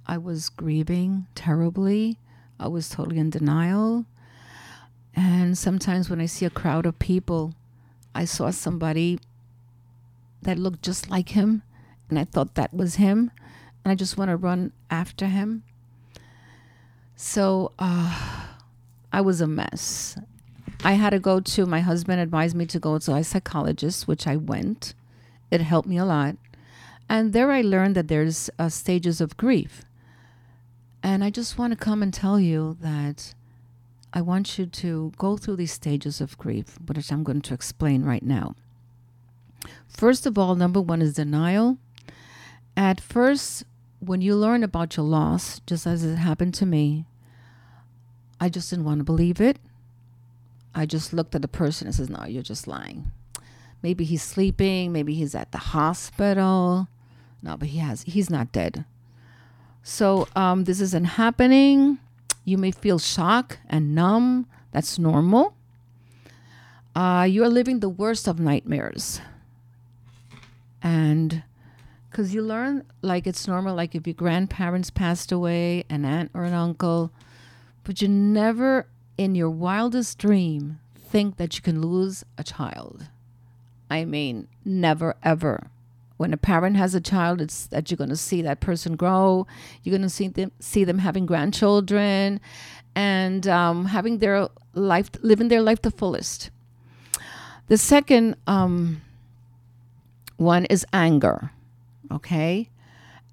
I 0.05 0.17
was 0.19 0.49
grieving 0.49 1.25
terribly. 1.33 2.19
I 2.59 2.67
was 2.67 2.89
totally 2.89 3.17
in 3.17 3.31
denial. 3.31 4.05
And 5.15 5.57
sometimes 5.57 6.09
when 6.09 6.19
I 6.19 6.25
see 6.25 6.45
a 6.45 6.49
crowd 6.49 6.85
of 6.85 6.99
people, 6.99 7.53
I 8.15 8.25
saw 8.25 8.49
somebody 8.51 9.19
that 10.41 10.59
looked 10.59 10.81
just 10.81 11.09
like 11.09 11.29
him, 11.29 11.63
and 12.09 12.19
I 12.19 12.25
thought 12.25 12.55
that 12.55 12.73
was 12.73 12.95
him, 12.95 13.31
and 13.83 13.91
I 13.91 13.95
just 13.95 14.17
want 14.17 14.29
to 14.29 14.35
run 14.35 14.71
after 14.89 15.27
him. 15.27 15.63
So 17.15 17.71
uh, 17.79 18.47
I 19.11 19.21
was 19.21 19.41
a 19.41 19.47
mess. 19.47 20.17
I 20.83 20.93
had 20.93 21.11
to 21.11 21.19
go 21.19 21.39
to, 21.39 21.65
my 21.65 21.79
husband 21.79 22.19
advised 22.19 22.55
me 22.55 22.65
to 22.65 22.79
go 22.79 22.97
to 22.97 23.15
a 23.15 23.23
psychologist, 23.23 24.07
which 24.07 24.27
I 24.27 24.35
went. 24.35 24.93
It 25.49 25.61
helped 25.61 25.87
me 25.87 25.97
a 25.97 26.05
lot. 26.05 26.35
And 27.07 27.31
there 27.31 27.51
I 27.51 27.61
learned 27.61 27.95
that 27.95 28.07
there's 28.07 28.49
uh, 28.57 28.69
stages 28.69 29.21
of 29.21 29.37
grief. 29.37 29.83
And 31.01 31.23
I 31.23 31.29
just 31.29 31.57
want 31.57 31.71
to 31.71 31.77
come 31.77 32.01
and 32.01 32.13
tell 32.13 32.39
you 32.39 32.77
that 32.81 33.33
I 34.13 34.21
want 34.21 34.59
you 34.59 34.67
to 34.67 35.11
go 35.17 35.37
through 35.37 35.55
these 35.55 35.71
stages 35.71 36.21
of 36.21 36.37
grief, 36.37 36.77
which 36.85 37.11
I'm 37.11 37.23
going 37.23 37.41
to 37.41 37.53
explain 37.53 38.03
right 38.03 38.21
now. 38.21 38.55
First 39.87 40.27
of 40.27 40.37
all, 40.37 40.53
number 40.55 40.79
one 40.79 41.01
is 41.01 41.15
denial. 41.15 41.77
At 42.77 43.01
first, 43.01 43.63
when 43.99 44.21
you 44.21 44.35
learn 44.35 44.63
about 44.63 44.95
your 44.95 45.05
loss, 45.05 45.61
just 45.65 45.87
as 45.87 46.03
it 46.03 46.15
happened 46.17 46.53
to 46.55 46.65
me, 46.65 47.05
I 48.39 48.49
just 48.49 48.69
didn't 48.69 48.85
want 48.85 48.99
to 48.99 49.03
believe 49.03 49.41
it. 49.41 49.57
I 50.75 50.85
just 50.85 51.13
looked 51.13 51.33
at 51.33 51.41
the 51.41 51.47
person 51.47 51.87
and 51.87 51.95
says, 51.95 52.09
"No, 52.09 52.25
you're 52.25 52.43
just 52.43 52.67
lying. 52.67 53.11
Maybe 53.81 54.03
he's 54.05 54.23
sleeping. 54.23 54.91
Maybe 54.91 55.13
he's 55.13 55.35
at 55.35 55.51
the 55.51 55.57
hospital. 55.57 56.87
No, 57.41 57.57
but 57.57 57.69
he 57.69 57.79
has. 57.79 58.03
He's 58.03 58.29
not 58.29 58.51
dead. 58.51 58.85
So 59.83 60.27
um, 60.35 60.63
this 60.63 60.79
isn't 60.81 61.05
happening. 61.05 61.99
You 62.43 62.57
may 62.57 62.71
feel 62.71 62.99
shock 62.99 63.59
and 63.67 63.95
numb. 63.95 64.47
That's 64.71 64.99
normal. 64.99 65.55
Uh, 66.95 67.27
you 67.29 67.43
are 67.43 67.49
living 67.49 67.79
the 67.79 67.89
worst 67.89 68.27
of 68.27 68.39
nightmares. 68.39 69.21
And 70.81 71.43
because 72.09 72.33
you 72.33 72.41
learn, 72.41 72.83
like, 73.01 73.25
it's 73.25 73.47
normal, 73.47 73.75
like, 73.75 73.95
if 73.95 74.05
your 74.05 74.13
grandparents 74.13 74.89
passed 74.89 75.31
away, 75.31 75.85
an 75.89 76.05
aunt 76.05 76.31
or 76.33 76.43
an 76.43 76.53
uncle, 76.53 77.11
but 77.83 78.01
you 78.01 78.07
never, 78.07 78.87
in 79.17 79.33
your 79.33 79.49
wildest 79.49 80.17
dream, 80.19 80.79
think 80.95 81.37
that 81.37 81.55
you 81.55 81.61
can 81.61 81.81
lose 81.81 82.23
a 82.37 82.43
child. 82.43 83.07
I 83.89 84.05
mean, 84.05 84.47
never, 84.65 85.15
ever 85.23 85.71
when 86.23 86.31
a 86.31 86.37
parent 86.37 86.77
has 86.77 86.95
a 86.95 87.01
child, 87.01 87.41
it's 87.41 87.67
that 87.67 87.91
you're 87.91 87.97
going 87.97 88.09
to 88.09 88.15
see 88.15 88.41
that 88.41 88.61
person 88.61 88.95
grow. 88.95 89.45
You're 89.83 89.91
going 89.91 90.03
to 90.03 90.09
see 90.09 90.29
them 90.29 90.53
see 90.61 90.85
them 90.85 90.99
having 90.99 91.25
grandchildren, 91.25 92.39
and 92.95 93.45
um, 93.45 93.87
having 93.87 94.19
their 94.19 94.47
life, 94.73 95.09
living 95.21 95.49
their 95.49 95.61
life 95.61 95.81
the 95.81 95.91
fullest. 95.91 96.49
The 97.67 97.77
second 97.77 98.37
um, 98.47 99.01
one 100.37 100.63
is 100.67 100.85
anger. 100.93 101.51
Okay, 102.09 102.69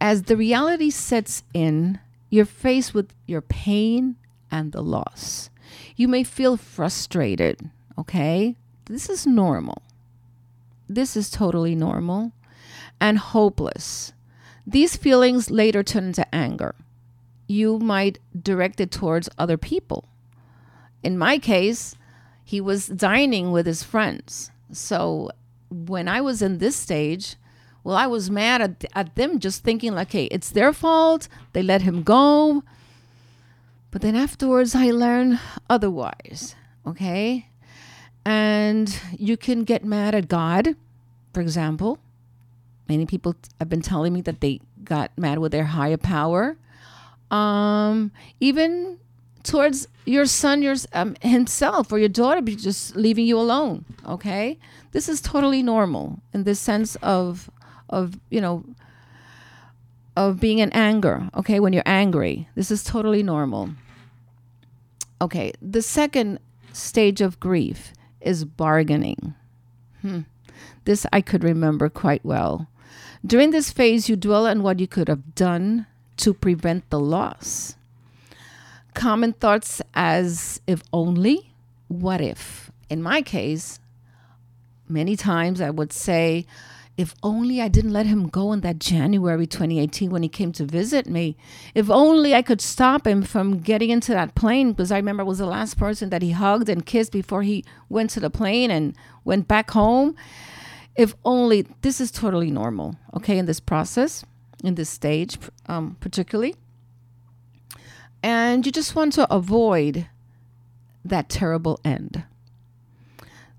as 0.01 0.25
the 0.25 0.37
reality 0.37 0.91
sets 0.91 1.45
in, 1.55 2.01
you're 2.29 2.45
faced 2.45 2.93
with 2.93 3.15
your 3.25 3.41
pain 3.41 4.17
and 4.51 4.73
the 4.73 4.83
loss. 4.83 5.49
You 5.95 6.09
may 6.09 6.25
feel 6.25 6.57
frustrated. 6.57 7.71
Okay, 7.97 8.57
this 8.87 9.09
is 9.09 9.29
normal. 9.29 9.81
This 10.89 11.17
is 11.17 11.31
totally 11.31 11.77
normal 11.77 12.33
and 13.01 13.19
hopeless. 13.19 14.13
These 14.67 14.97
feelings 14.97 15.51
later 15.51 15.83
turn 15.83 16.05
into 16.05 16.35
anger. 16.35 16.75
You 17.47 17.79
might 17.79 18.19
direct 18.41 18.81
it 18.81 18.91
towards 18.91 19.29
other 19.39 19.57
people. 19.57 20.09
In 21.03 21.19
my 21.19 21.39
case, 21.39 21.97
he 22.45 22.61
was 22.61 22.87
dining 22.87 23.53
with 23.53 23.67
his 23.67 23.83
friends. 23.83 24.51
So 24.73 25.31
when 25.71 26.09
I 26.09 26.21
was 26.21 26.43
in 26.43 26.59
this 26.59 26.77
stage, 26.77 27.37
well, 27.83 27.97
I 27.97 28.07
was 28.07 28.31
mad 28.31 28.61
at, 28.61 28.85
at 28.95 29.15
them 29.15 29.39
just 29.39 29.65
thinking, 29.65 29.95
like, 29.95 30.13
hey, 30.13 30.27
it's 30.27 30.51
their 30.51 30.73
fault. 30.73 31.29
They 31.53 31.63
let 31.63 31.83
him 31.83 32.03
go. 32.03 32.63
But 33.91 34.03
then 34.03 34.15
afterwards, 34.15 34.75
I 34.75 34.91
learned 34.91 35.41
otherwise. 35.69 36.55
Okay. 36.87 37.49
And 38.25 38.95
you 39.19 39.37
can 39.37 39.65
get 39.65 39.85
mad 39.85 40.15
at 40.15 40.29
God, 40.29 40.77
for 41.33 41.41
example. 41.41 41.99
Many 42.91 43.07
people 43.07 43.37
have 43.61 43.69
been 43.69 43.83
telling 43.83 44.13
me 44.13 44.21
that 44.23 44.41
they 44.41 44.61
got 44.83 45.17
mad 45.17 45.39
with 45.39 45.53
their 45.53 45.65
higher 45.65 45.97
power. 45.97 46.57
Um, 47.31 48.11
even 48.41 48.99
towards 49.45 49.87
your 50.07 50.27
son 50.27 50.61
your, 50.61 50.75
um, 50.93 51.15
himself 51.23 51.93
or 51.93 52.01
your 52.01 52.09
daughter 52.09 52.43
be 52.43 52.57
just 52.57 52.97
leaving 52.97 53.25
you 53.25 53.39
alone 53.39 53.85
okay? 54.07 54.59
This 54.91 55.09
is 55.09 55.21
totally 55.21 55.63
normal 55.63 56.19
in 56.35 56.43
the 56.43 56.57
sense 56.57 56.97
of 56.97 57.49
of 57.89 58.19
you 58.29 58.41
know 58.41 58.65
of 60.17 60.41
being 60.41 60.59
in 60.59 60.73
anger 60.73 61.31
okay 61.37 61.61
when 61.61 61.73
you're 61.73 61.87
angry. 61.87 62.49
This 62.57 62.73
is 62.73 62.83
totally 62.83 63.23
normal. 63.23 63.71
Okay 65.21 65.53
the 65.63 65.83
second 65.83 66.41
stage 66.73 67.21
of 67.21 67.39
grief 67.39 67.93
is 68.21 68.45
bargaining. 68.45 69.35
Hmm. 70.03 70.21
this 70.87 71.07
i 71.13 71.21
could 71.21 71.45
remember 71.45 71.89
quite 71.89 72.25
well 72.25 72.70
during 73.25 73.51
this 73.51 73.71
phase, 73.71 74.09
you 74.09 74.17
dwell 74.17 74.47
on 74.47 74.63
what 74.63 74.81
you 74.81 74.87
could 74.87 75.09
have 75.09 75.35
done 75.35 75.87
to 76.19 76.35
prevent 76.35 76.89
the 76.91 77.01
loss. 77.01 77.77
Common 78.95 79.33
thoughts 79.33 79.81
as 79.95 80.61
if 80.67 80.83
only, 80.93 81.53
what 81.89 82.21
if? 82.21 82.71
In 82.89 83.03
my 83.03 83.23
case, 83.23 83.79
many 84.89 85.17
times 85.17 85.61
I 85.61 85.71
would 85.71 85.93
say, 85.93 86.47
if 86.97 87.15
only 87.23 87.63
I 87.63 87.69
didn't 87.69 87.93
let 87.93 88.05
him 88.07 88.29
go 88.29 88.53
in 88.53 88.61
that 88.61 88.79
January 88.79 89.47
2018 89.47 90.11
when 90.11 90.23
he 90.23 90.29
came 90.29 90.53
to 90.53 90.65
visit 90.65 91.07
me. 91.07 91.37
If 91.75 91.89
only 91.89 92.35
I 92.35 92.43
could 92.43 92.61
stop 92.61 93.07
him 93.07 93.23
from 93.23 93.61
getting 93.61 93.89
into 93.89 94.13
that 94.13 94.35
plane 94.35 94.73
because 94.73 94.93
I 94.93 94.97
remember 94.97 95.23
I 95.23 95.27
was 95.27 95.39
the 95.39 95.47
last 95.47 95.79
person 95.79 96.11
that 96.11 96.21
he 96.21 96.33
hugged 96.33 96.69
and 96.69 96.85
kissed 96.85 97.13
before 97.13 97.43
he 97.43 97.65
went 97.89 98.11
to 98.11 98.21
the 98.21 98.29
plane 98.29 98.71
and 98.71 98.95
went 99.25 99.49
back 99.49 99.71
home 99.71 100.15
if 100.97 101.15
only 101.25 101.67
this 101.83 102.01
is 102.01 102.11
totally 102.11 102.51
normal, 102.51 102.97
okay, 103.15 103.39
in 103.39 103.47
this 103.47 103.61
process, 103.61 104.25
in 104.63 104.75
this 104.75 104.91
stage, 104.91 105.39
um, 105.67 105.97
particularly. 106.01 106.55
And 108.23 108.67
you 108.67 108.73
just 108.73 108.95
want 108.95 109.15
to 109.15 109.33
avoid 109.33 110.07
that 111.05 111.29
terrible 111.29 111.81
end. 111.85 112.25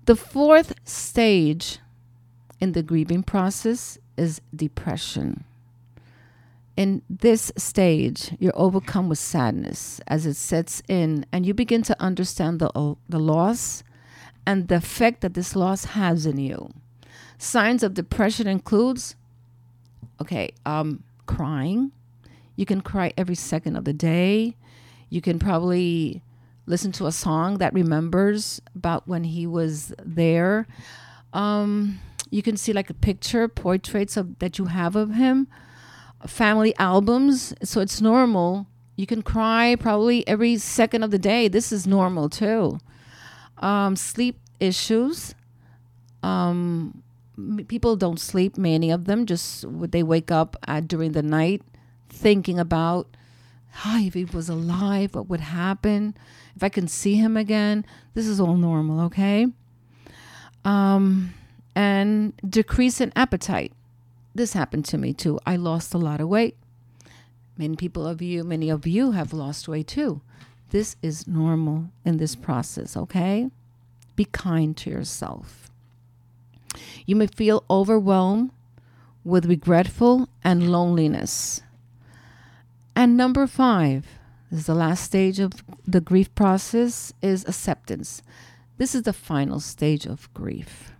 The 0.04 0.16
fourth 0.16 0.74
stage 0.84 1.78
in 2.60 2.72
the 2.72 2.82
grieving 2.82 3.22
process 3.22 3.98
is 4.16 4.40
depression. 4.54 5.44
In 6.76 7.02
this 7.10 7.52
stage, 7.56 8.34
you're 8.38 8.56
overcome 8.56 9.08
with 9.08 9.18
sadness 9.18 10.00
as 10.06 10.26
it 10.26 10.34
sets 10.34 10.82
in, 10.88 11.26
and 11.32 11.44
you 11.44 11.54
begin 11.54 11.82
to 11.82 12.00
understand 12.00 12.60
the, 12.60 12.96
the 13.08 13.18
loss 13.18 13.82
and 14.46 14.68
the 14.68 14.76
effect 14.76 15.20
that 15.20 15.34
this 15.34 15.54
loss 15.54 15.84
has 15.86 16.24
in 16.24 16.38
you. 16.38 16.72
Signs 17.38 17.82
of 17.82 17.94
depression 17.94 18.46
includes 18.46 19.16
okay, 20.20 20.50
um, 20.64 21.02
crying. 21.26 21.92
You 22.56 22.66
can 22.66 22.80
cry 22.80 23.12
every 23.16 23.34
second 23.34 23.76
of 23.76 23.84
the 23.84 23.92
day. 23.92 24.56
You 25.10 25.20
can 25.20 25.38
probably 25.38 26.22
listen 26.66 26.92
to 26.92 27.06
a 27.06 27.12
song 27.12 27.58
that 27.58 27.74
remembers 27.74 28.62
about 28.74 29.08
when 29.08 29.24
he 29.24 29.46
was 29.46 29.92
there. 30.02 30.66
Um, 31.32 32.00
you 32.30 32.42
can 32.42 32.56
see 32.56 32.72
like 32.72 32.88
a 32.88 32.94
picture, 32.94 33.48
portraits 33.48 34.16
of 34.16 34.38
that 34.38 34.58
you 34.58 34.66
have 34.66 34.96
of 34.96 35.14
him, 35.14 35.48
family 36.26 36.74
albums. 36.78 37.52
So 37.62 37.80
it's 37.80 38.00
normal. 38.00 38.66
You 38.96 39.06
can 39.06 39.22
cry 39.22 39.76
probably 39.78 40.26
every 40.28 40.56
second 40.58 41.02
of 41.02 41.10
the 41.10 41.18
day. 41.18 41.48
This 41.48 41.72
is 41.72 41.86
normal 41.86 42.28
too. 42.28 42.78
Um, 43.58 43.96
sleep 43.96 44.38
issues. 44.60 45.34
Um, 46.22 47.01
people 47.66 47.96
don't 47.96 48.20
sleep. 48.20 48.56
Many 48.56 48.90
of 48.90 49.06
them 49.06 49.26
just 49.26 49.64
they 49.90 50.02
wake 50.02 50.30
up 50.30 50.56
uh, 50.68 50.80
during 50.80 51.12
the 51.12 51.22
night 51.22 51.62
thinking 52.08 52.58
about, 52.58 53.08
"Hi, 53.70 54.02
if 54.02 54.14
he 54.14 54.24
was 54.24 54.48
alive, 54.48 55.14
what 55.14 55.28
would 55.28 55.40
happen? 55.40 56.16
If 56.54 56.62
I 56.62 56.68
can 56.68 56.88
see 56.88 57.14
him 57.14 57.36
again." 57.36 57.84
This 58.14 58.26
is 58.26 58.40
all 58.40 58.56
normal, 58.56 59.00
okay? 59.06 59.46
Um, 60.64 61.34
and 61.74 62.34
decrease 62.48 63.00
in 63.00 63.12
appetite. 63.16 63.72
This 64.34 64.52
happened 64.52 64.84
to 64.86 64.98
me 64.98 65.12
too. 65.12 65.38
I 65.46 65.56
lost 65.56 65.94
a 65.94 65.98
lot 65.98 66.20
of 66.20 66.28
weight. 66.28 66.56
Many 67.56 67.76
people 67.76 68.06
of 68.06 68.22
you, 68.22 68.44
many 68.44 68.70
of 68.70 68.86
you 68.86 69.12
have 69.12 69.32
lost 69.32 69.68
weight 69.68 69.88
too. 69.88 70.22
This 70.70 70.96
is 71.02 71.26
normal 71.26 71.90
in 72.04 72.16
this 72.16 72.34
process, 72.34 72.96
okay? 72.96 73.50
Be 74.16 74.24
kind 74.24 74.74
to 74.78 74.90
yourself. 74.90 75.61
You 77.06 77.16
may 77.16 77.26
feel 77.26 77.64
overwhelmed 77.68 78.50
with 79.24 79.46
regretful 79.46 80.28
and 80.42 80.70
loneliness. 80.70 81.62
And 82.94 83.16
number 83.16 83.46
5, 83.46 84.06
this 84.50 84.60
is 84.60 84.66
the 84.66 84.74
last 84.74 85.04
stage 85.04 85.38
of 85.38 85.64
the 85.86 86.00
grief 86.00 86.34
process 86.34 87.12
is 87.22 87.44
acceptance. 87.46 88.22
This 88.78 88.94
is 88.94 89.02
the 89.02 89.12
final 89.12 89.60
stage 89.60 90.06
of 90.06 90.32
grief. 90.34 90.92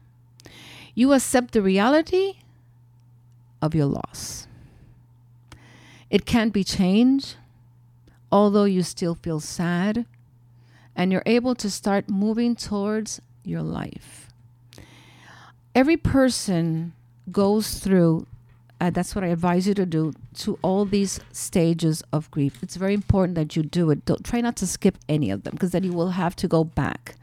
You 0.94 1.12
accept 1.12 1.52
the 1.52 1.62
reality 1.62 2.38
of 3.60 3.74
your 3.74 3.86
loss. 3.86 4.46
It 6.10 6.26
can't 6.26 6.52
be 6.52 6.64
changed, 6.64 7.36
although 8.30 8.64
you 8.64 8.82
still 8.82 9.14
feel 9.14 9.40
sad, 9.40 10.06
and 10.94 11.10
you're 11.10 11.22
able 11.24 11.54
to 11.54 11.70
start 11.70 12.08
moving 12.08 12.54
towards 12.54 13.20
your 13.44 13.62
life. 13.62 14.31
Every 15.74 15.96
person 15.96 16.92
goes 17.30 17.78
through, 17.78 18.26
uh, 18.78 18.90
that's 18.90 19.14
what 19.14 19.24
I 19.24 19.28
advise 19.28 19.66
you 19.66 19.72
to 19.74 19.86
do, 19.86 20.12
to 20.34 20.58
all 20.60 20.84
these 20.84 21.18
stages 21.32 22.02
of 22.12 22.30
grief. 22.30 22.62
It's 22.62 22.76
very 22.76 22.92
important 22.92 23.36
that 23.36 23.56
you 23.56 23.62
do 23.62 23.90
it. 23.90 24.04
Don't 24.04 24.22
try 24.22 24.42
not 24.42 24.56
to 24.56 24.66
skip 24.66 24.98
any 25.08 25.30
of 25.30 25.44
them 25.44 25.52
because 25.52 25.70
then 25.70 25.82
you 25.82 25.94
will 25.94 26.10
have 26.10 26.36
to 26.36 26.48
go 26.48 26.62
back. 26.62 27.14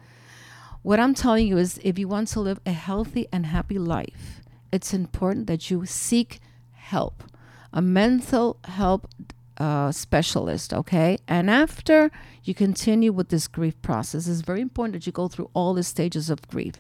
What 0.82 1.00
I'm 1.00 1.14
telling 1.14 1.46
you 1.46 1.58
is 1.58 1.80
if 1.84 2.00
you 2.00 2.08
want 2.08 2.30
to 2.30 2.40
live 2.40 2.60
a 2.66 2.72
healthy 2.72 3.28
and 3.32 3.46
happy 3.46 3.78
life, 3.78 4.42
it's 4.72 4.96
important 4.96 5.46
that 5.46 5.70
you 5.70 5.86
seek 5.86 6.40
help, 6.74 7.24
a 7.72 7.84
mental 7.84 8.58
help 8.66 9.08
uh, 9.60 9.92
specialist, 9.92 10.74
okay? 10.74 11.20
And 11.28 11.52
after 11.52 12.10
you 12.44 12.56
continue 12.56 13.12
with 13.12 13.30
this 13.30 13.48
grief 13.48 13.80
process, 13.84 14.28
it's 14.28 14.42
very 14.42 14.62
important 14.62 14.94
that 14.94 15.06
you 15.06 15.12
go 15.12 15.28
through 15.28 15.52
all 15.54 15.76
the 15.76 15.84
stages 15.84 16.32
of 16.32 16.48
grief 16.48 16.76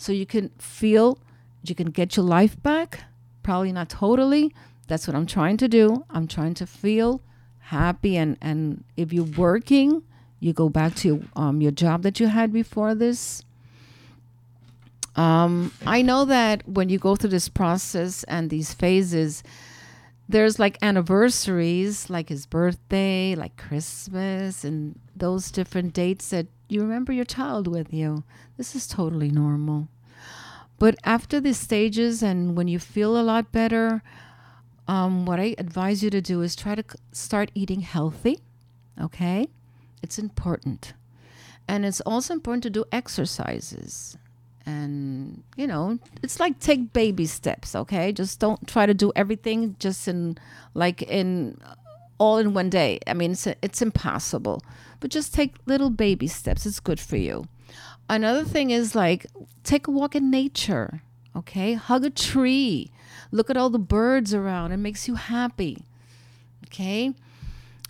so 0.00 0.12
you 0.12 0.26
can 0.26 0.48
feel 0.58 1.18
you 1.62 1.74
can 1.74 1.90
get 1.90 2.16
your 2.16 2.24
life 2.24 2.60
back. 2.62 3.04
Probably 3.42 3.72
not 3.72 3.88
totally. 3.88 4.54
That's 4.88 5.06
what 5.06 5.14
I'm 5.14 5.26
trying 5.26 5.58
to 5.58 5.68
do. 5.68 6.04
I'm 6.08 6.26
trying 6.26 6.54
to 6.54 6.66
feel 6.66 7.20
happy 7.58 8.16
and 8.16 8.36
and 8.40 8.82
if 8.96 9.12
you're 9.12 9.24
working 9.24 10.02
you 10.40 10.54
go 10.54 10.70
back 10.70 10.94
to 10.96 11.22
um, 11.36 11.60
your 11.60 11.70
job 11.70 12.02
that 12.02 12.18
you 12.18 12.26
had 12.26 12.52
before 12.52 12.94
this. 12.94 13.44
Um, 15.14 15.70
I 15.86 16.00
know 16.00 16.24
that 16.24 16.66
when 16.66 16.88
you 16.88 16.98
go 16.98 17.14
through 17.14 17.30
this 17.30 17.50
process 17.50 18.24
and 18.24 18.48
these 18.48 18.72
phases, 18.72 19.42
there's 20.30 20.58
like 20.58 20.78
anniversaries, 20.80 22.08
like 22.08 22.30
his 22.30 22.46
birthday, 22.46 23.34
like 23.34 23.56
Christmas, 23.56 24.64
and 24.64 24.98
those 25.14 25.50
different 25.50 25.92
dates 25.92 26.30
that 26.30 26.46
you 26.70 26.80
remember 26.82 27.12
your 27.12 27.24
child 27.24 27.66
with 27.66 27.92
you. 27.92 28.24
This 28.56 28.74
is 28.74 28.86
totally 28.86 29.30
normal. 29.30 29.88
But 30.78 30.96
after 31.04 31.40
these 31.40 31.58
stages, 31.58 32.22
and 32.22 32.56
when 32.56 32.68
you 32.68 32.78
feel 32.78 33.20
a 33.20 33.22
lot 33.22 33.52
better, 33.52 34.02
um, 34.88 35.26
what 35.26 35.38
I 35.38 35.54
advise 35.58 36.02
you 36.02 36.10
to 36.10 36.20
do 36.20 36.42
is 36.42 36.56
try 36.56 36.74
to 36.74 36.84
start 37.12 37.50
eating 37.54 37.80
healthy. 37.80 38.40
Okay? 39.00 39.48
It's 40.02 40.18
important. 40.18 40.94
And 41.68 41.84
it's 41.84 42.00
also 42.00 42.34
important 42.34 42.62
to 42.64 42.70
do 42.70 42.84
exercises. 42.90 44.16
And, 44.66 45.42
you 45.56 45.66
know, 45.66 45.98
it's 46.22 46.40
like 46.40 46.58
take 46.60 46.92
baby 46.92 47.26
steps, 47.26 47.74
okay? 47.74 48.12
Just 48.12 48.40
don't 48.40 48.66
try 48.66 48.86
to 48.86 48.94
do 48.94 49.12
everything 49.16 49.76
just 49.78 50.08
in, 50.08 50.38
like, 50.74 51.02
in 51.02 51.60
all 52.20 52.36
in 52.38 52.54
one 52.54 52.70
day. 52.70 53.00
I 53.06 53.14
mean, 53.14 53.32
it's, 53.32 53.46
it's 53.46 53.82
impossible. 53.82 54.62
But 55.00 55.10
just 55.10 55.34
take 55.34 55.56
little 55.66 55.90
baby 55.90 56.28
steps. 56.28 56.66
It's 56.66 56.78
good 56.78 57.00
for 57.00 57.16
you. 57.16 57.46
Another 58.08 58.44
thing 58.44 58.70
is 58.70 58.94
like 58.94 59.26
take 59.64 59.88
a 59.88 59.90
walk 59.90 60.14
in 60.14 60.30
nature, 60.30 61.02
okay? 61.34 61.72
Hug 61.74 62.04
a 62.04 62.10
tree. 62.10 62.92
Look 63.32 63.48
at 63.50 63.56
all 63.56 63.70
the 63.70 63.78
birds 63.78 64.34
around. 64.34 64.72
It 64.72 64.76
makes 64.76 65.08
you 65.08 65.14
happy. 65.14 65.84
Okay? 66.66 67.14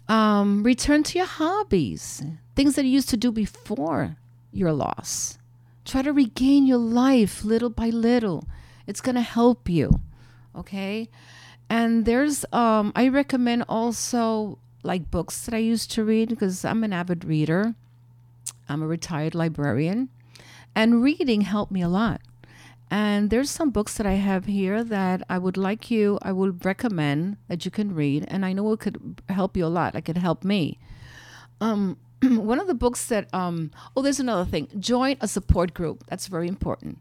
Um, 0.09 0.63
return 0.63 1.03
to 1.05 1.19
your 1.19 1.27
hobbies, 1.27 2.23
things 2.55 2.77
that 2.77 2.85
you 2.85 2.91
used 2.91 3.11
to 3.11 3.17
do 3.17 3.33
before 3.33 4.17
your 4.53 4.73
loss. 4.73 5.39
Try 5.85 6.03
to 6.03 6.13
regain 6.13 6.67
your 6.67 6.79
life 6.79 7.45
little 7.45 7.71
by 7.71 7.91
little. 7.91 8.45
It's 8.87 9.01
going 9.01 9.15
to 9.15 9.23
help 9.23 9.69
you. 9.69 10.01
Okay? 10.57 11.09
And 11.69 12.05
there's, 12.05 12.45
um, 12.53 12.93
I 12.97 13.09
recommend 13.09 13.65
also 13.69 14.59
like 14.83 15.11
books 15.11 15.45
that 15.45 15.55
I 15.55 15.59
used 15.59 15.91
to 15.93 16.05
read 16.05 16.31
because 16.31 16.65
I'm 16.65 16.83
an 16.85 16.93
avid 16.93 17.25
reader. 17.25 17.75
I'm 18.69 18.83
a 18.83 18.87
retired 18.87 19.35
librarian. 19.35 20.09
And 20.75 21.03
reading 21.03 21.43
helped 21.43 21.73
me 21.73 21.83
a 21.83 21.89
lot. 21.89 22.21
And 22.91 23.31
there's 23.31 23.51
some 23.51 23.71
books 23.71 23.97
that 23.99 24.07
I 24.07 24.15
have 24.15 24.47
here 24.47 24.83
that 24.83 25.23
I 25.29 25.39
would 25.39 25.57
like 25.57 25.93
you, 25.93 26.19
I 26.23 26.33
would 26.33 26.65
recommend 26.65 27.37
that 27.47 27.65
you 27.65 27.71
can 27.71 27.95
read. 27.95 28.25
And 28.27 28.45
I 28.45 28.53
know 28.53 28.73
it 28.73 28.81
could 28.81 29.23
help 29.29 29.57
you 29.57 29.65
a 29.65 29.69
lot. 29.69 29.95
It 29.95 30.03
could 30.03 30.19
help 30.19 30.43
me. 30.43 30.79
Um, 31.61 31.99
one 32.23 32.59
of 32.59 32.67
the 32.67 32.75
books 32.75 33.07
that, 33.07 33.33
um, 33.33 33.71
oh, 33.97 34.03
there's 34.03 34.19
another 34.19 34.45
thing. 34.45 34.69
Join 34.81 35.17
a 35.21 35.29
support 35.29 35.73
group. 35.73 36.05
That's 36.09 36.27
very 36.27 36.49
important. 36.49 36.99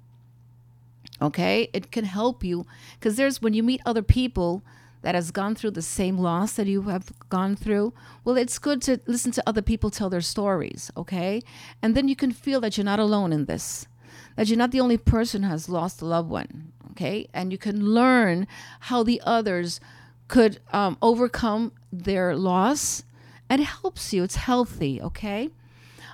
Okay? 1.22 1.70
It 1.74 1.92
can 1.92 2.06
help 2.06 2.44
you 2.44 2.66
because 2.94 3.16
there's 3.16 3.42
when 3.42 3.54
you 3.54 3.64
meet 3.64 3.82
other 3.86 4.02
people 4.04 4.64
that 5.02 5.16
has 5.16 5.32
gone 5.32 5.56
through 5.56 5.72
the 5.72 5.82
same 5.82 6.18
loss 6.18 6.54
that 6.54 6.68
you 6.68 6.84
have 6.84 7.14
gone 7.30 7.56
through, 7.56 7.94
well, 8.26 8.36
it's 8.36 8.60
good 8.60 8.82
to 8.82 9.00
listen 9.08 9.32
to 9.32 9.44
other 9.48 9.62
people 9.62 9.90
tell 9.90 10.10
their 10.10 10.20
stories, 10.22 10.92
okay? 10.98 11.42
And 11.82 11.96
then 11.96 12.10
you 12.10 12.16
can 12.16 12.32
feel 12.32 12.60
that 12.62 12.78
you're 12.78 12.84
not 12.84 13.00
alone 13.00 13.32
in 13.32 13.46
this 13.46 13.88
that 14.36 14.48
you're 14.48 14.58
not 14.58 14.72
the 14.72 14.80
only 14.80 14.98
person 14.98 15.44
who 15.44 15.50
has 15.50 15.68
lost 15.68 16.02
a 16.02 16.06
loved 16.06 16.30
one, 16.30 16.72
okay? 16.92 17.28
And 17.34 17.52
you 17.52 17.58
can 17.58 17.94
learn 17.94 18.48
how 18.82 19.04
the 19.04 19.22
others 19.26 19.82
could 20.30 20.60
um, 20.72 20.98
overcome 21.02 21.74
their 21.92 22.36
loss. 22.36 23.04
And 23.50 23.62
it 23.62 23.66
helps 23.66 24.14
you, 24.14 24.24
it's 24.24 24.38
healthy, 24.38 25.02
okay? 25.02 25.50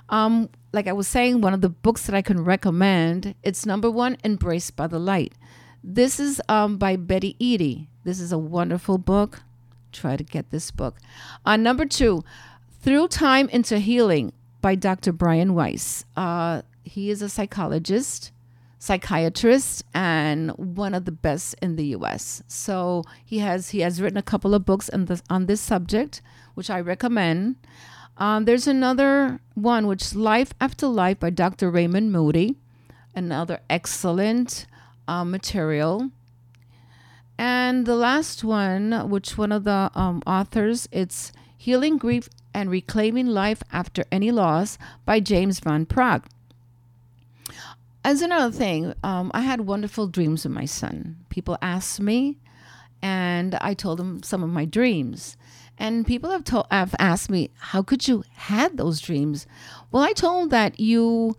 Um, 0.08 0.48
like 0.72 0.86
I 0.86 0.92
was 0.92 1.08
saying, 1.08 1.40
one 1.40 1.54
of 1.54 1.60
the 1.60 1.68
books 1.68 2.06
that 2.06 2.14
I 2.14 2.22
can 2.22 2.44
recommend, 2.44 3.34
it's 3.42 3.66
number 3.66 3.90
one, 3.90 4.16
Embraced 4.24 4.76
by 4.76 4.86
the 4.86 4.98
Light. 4.98 5.32
This 5.82 6.18
is 6.20 6.40
um, 6.48 6.78
by 6.78 6.96
Betty 6.96 7.36
Eadie. 7.38 7.86
This 8.04 8.20
is 8.20 8.32
a 8.32 8.38
wonderful 8.38 8.98
book. 8.98 9.42
Try 9.92 10.16
to 10.16 10.24
get 10.24 10.50
this 10.50 10.70
book. 10.70 10.98
Uh, 11.44 11.56
number 11.56 11.86
two, 11.86 12.24
Through 12.82 13.08
Time 13.08 13.48
into 13.48 13.78
Healing 13.78 14.32
by 14.60 14.74
Dr. 14.74 15.12
Brian 15.12 15.54
Weiss. 15.54 16.04
Uh, 16.16 16.62
he 16.82 17.10
is 17.10 17.22
a 17.22 17.28
psychologist, 17.28 18.32
psychiatrist, 18.78 19.84
and 19.94 20.50
one 20.56 20.94
of 20.94 21.04
the 21.04 21.12
best 21.12 21.54
in 21.62 21.76
the 21.76 21.86
U.S. 21.98 22.42
So 22.46 23.04
he 23.24 23.38
has 23.38 23.70
he 23.70 23.80
has 23.80 24.00
written 24.00 24.18
a 24.18 24.22
couple 24.22 24.54
of 24.54 24.64
books 24.64 24.90
on 24.90 25.06
this 25.06 25.22
on 25.30 25.46
this 25.46 25.60
subject, 25.60 26.20
which 26.54 26.70
I 26.70 26.80
recommend. 26.80 27.56
Um, 28.18 28.44
there's 28.44 28.66
another 28.66 29.40
one, 29.54 29.86
which 29.86 30.02
is 30.02 30.16
Life 30.16 30.52
After 30.60 30.86
Life 30.86 31.20
by 31.20 31.30
Dr. 31.30 31.70
Raymond 31.70 32.12
Moody, 32.12 32.56
another 33.14 33.60
excellent 33.68 34.66
uh, 35.06 35.24
material. 35.24 36.10
And 37.38 37.84
the 37.84 37.96
last 37.96 38.42
one, 38.42 39.10
which 39.10 39.36
one 39.36 39.52
of 39.52 39.64
the 39.64 39.90
um, 39.94 40.22
authors, 40.26 40.88
it's 40.90 41.32
Healing 41.56 41.98
Grief 41.98 42.28
and 42.54 42.70
Reclaiming 42.70 43.26
Life 43.26 43.62
After 43.70 44.04
Any 44.10 44.30
Loss 44.30 44.78
by 45.04 45.20
James 45.20 45.60
Van 45.60 45.84
Praagh 45.84 46.24
as 48.06 48.22
another 48.22 48.56
thing, 48.56 48.94
um, 49.02 49.32
I 49.34 49.40
had 49.40 49.62
wonderful 49.62 50.06
dreams 50.06 50.44
with 50.44 50.52
my 50.52 50.64
son. 50.64 51.16
People 51.28 51.58
asked 51.60 51.98
me, 51.98 52.38
and 53.02 53.56
I 53.56 53.74
told 53.74 53.98
them 53.98 54.22
some 54.22 54.44
of 54.44 54.48
my 54.48 54.64
dreams. 54.64 55.36
And 55.78 56.06
people 56.06 56.30
have 56.30 56.44
told, 56.44 56.66
have 56.70 56.94
asked 56.98 57.30
me, 57.30 57.50
"How 57.58 57.82
could 57.82 58.08
you 58.08 58.24
had 58.32 58.76
those 58.76 59.00
dreams?" 59.00 59.46
Well, 59.90 60.02
I 60.02 60.12
told 60.12 60.50
that 60.50 60.80
you, 60.80 61.36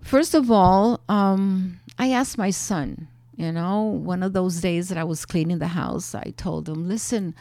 first 0.00 0.34
of 0.34 0.50
all, 0.50 1.00
um, 1.08 1.80
I 1.98 2.10
asked 2.10 2.38
my 2.38 2.50
son. 2.50 3.08
You 3.36 3.50
know, 3.52 3.82
one 3.82 4.22
of 4.22 4.32
those 4.32 4.60
days 4.60 4.88
that 4.88 4.98
I 4.98 5.04
was 5.04 5.24
cleaning 5.24 5.58
the 5.58 5.68
house, 5.68 6.14
I 6.14 6.34
told 6.36 6.68
him, 6.68 6.88
"Listen, 6.88 7.34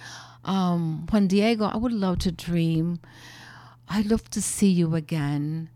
um, 0.46 1.06
Juan 1.12 1.28
Diego, 1.28 1.66
I 1.66 1.78
would 1.78 1.92
love 1.92 2.20
to 2.20 2.32
dream. 2.32 3.00
I'd 3.90 4.06
love 4.06 4.30
to 4.30 4.42
see 4.42 4.70
you 4.70 4.96
again." 4.96 5.70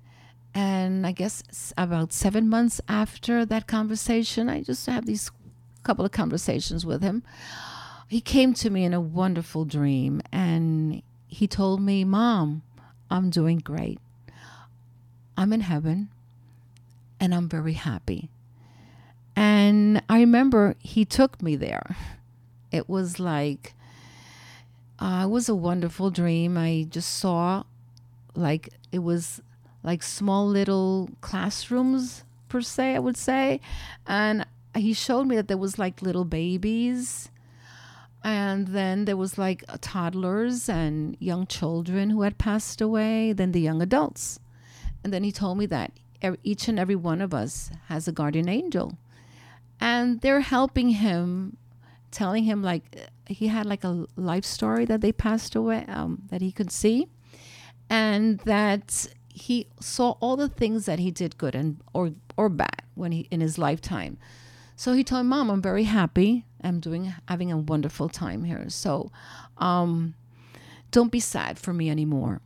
And 0.54 1.06
I 1.06 1.12
guess 1.12 1.74
about 1.76 2.14
seven 2.14 2.48
months 2.48 2.80
after 2.88 3.46
that 3.46 3.68
conversation, 3.68 4.48
I 4.48 4.64
just 4.64 4.86
have 4.86 5.06
these 5.06 5.32
couple 5.84 6.06
of 6.06 6.12
conversations 6.12 6.86
with 6.86 7.02
him. 7.02 7.24
He 8.08 8.22
came 8.22 8.54
to 8.56 8.70
me 8.70 8.84
in 8.84 8.94
a 8.94 9.02
wonderful 9.02 9.66
dream 9.66 10.22
and 10.32 11.02
he 11.28 11.48
told 11.48 11.82
me, 11.82 12.04
Mom, 12.04 12.62
I'm 13.10 13.30
doing 13.30 13.58
great. 13.58 14.00
I'm 15.38 15.52
in 15.52 15.62
heaven 15.62 16.10
and 17.20 17.34
I'm 17.34 17.50
very 17.50 17.74
happy. 17.74 18.30
And 19.36 20.02
I 20.08 20.20
remember 20.20 20.76
he 20.80 21.04
took 21.04 21.42
me 21.42 21.56
there. 21.56 21.98
It 22.72 22.88
was 22.88 23.20
like, 23.20 23.74
uh, 25.00 25.24
it 25.26 25.30
was 25.30 25.50
a 25.50 25.56
wonderful 25.56 26.10
dream. 26.10 26.58
I 26.58 26.88
just 26.90 27.12
saw 27.12 27.64
like 28.36 28.70
it 28.92 29.00
was 29.00 29.42
like 29.84 30.04
small 30.04 30.48
little 30.48 31.10
classrooms 31.22 32.24
per 32.50 32.62
se, 32.62 32.96
I 32.96 33.00
would 33.00 33.18
say. 33.18 33.60
And 34.08 34.46
he 34.76 34.94
showed 34.94 35.26
me 35.28 35.36
that 35.36 35.48
there 35.48 35.58
was 35.58 35.80
like 35.80 36.02
little 36.02 36.26
babies 36.26 37.30
and 38.26 38.70
then 38.70 39.06
there 39.06 39.16
was 39.16 39.38
like 39.38 39.64
toddlers 39.82 40.68
and 40.68 41.16
young 41.20 41.46
children 41.46 42.10
who 42.10 42.24
had 42.24 42.40
passed 42.40 42.82
away 42.82 43.34
then 43.34 43.52
the 43.52 43.62
young 43.62 43.84
adults. 43.84 44.40
And 45.04 45.14
then 45.14 45.24
he 45.24 45.32
told 45.32 45.60
me 45.60 45.68
that 45.68 45.92
each 46.44 46.68
and 46.68 46.80
every 46.80 46.96
one 46.96 47.22
of 47.22 47.36
us 47.36 47.70
has 47.88 48.08
a 48.08 48.12
guardian 48.12 48.50
angel. 48.50 48.98
And 49.80 50.22
they're 50.22 50.40
helping 50.40 50.90
him 50.90 51.58
telling 52.10 52.46
him 52.46 52.64
like 52.64 53.12
he 53.28 53.48
had 53.48 53.68
like 53.68 53.84
a 53.84 54.08
life 54.16 54.46
story 54.46 54.86
that 54.86 55.02
they 55.02 55.12
passed 55.12 55.54
away 55.54 55.86
um, 55.88 56.24
that 56.30 56.42
he 56.42 56.52
could 56.52 56.72
see. 56.72 57.08
And 57.92 58.40
that 58.40 59.06
he 59.30 59.68
saw 59.80 60.16
all 60.20 60.36
the 60.36 60.50
things 60.50 60.88
that 60.88 60.98
he 60.98 61.12
did 61.12 61.38
good 61.38 61.54
and 61.54 61.80
or 61.94 62.14
or 62.36 62.50
bad 62.50 62.82
when 62.96 63.12
he 63.12 63.28
in 63.30 63.42
his 63.42 63.60
lifetime 63.60 64.18
so 64.76 64.94
he 64.94 65.04
told 65.04 65.26
mom 65.26 65.50
i'm 65.50 65.62
very 65.62 65.84
happy. 65.84 66.46
I'm 66.62 66.80
doing 66.80 67.14
having 67.28 67.52
a 67.52 67.58
wonderful 67.58 68.10
time 68.10 68.44
here. 68.44 68.66
So 68.70 69.12
um, 69.60 70.16
don't 70.90 71.12
be 71.12 71.20
sad 71.20 71.60
for 71.60 71.74
me 71.74 71.92
anymore. 71.92 72.42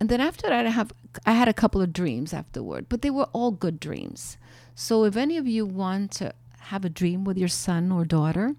And 0.00 0.08
then 0.08 0.20
after 0.20 0.48
that 0.48 0.66
i 0.66 0.70
have 0.70 0.92
i 1.24 1.32
had 1.32 1.48
a 1.48 1.54
couple 1.54 1.80
of 1.80 1.92
dreams 1.92 2.34
afterward 2.34 2.86
but 2.88 3.00
they 3.00 3.10
were 3.10 3.28
all 3.32 3.50
good 3.50 3.80
dreams. 3.80 4.36
So 4.74 5.04
if 5.04 5.16
any 5.16 5.38
of 5.38 5.46
you 5.46 5.64
want 5.64 6.10
to 6.12 6.34
have 6.58 6.84
a 6.84 6.90
dream 6.90 7.24
with 7.24 7.38
your 7.38 7.48
son 7.48 7.90
or 7.90 8.04
daughter 8.04 8.54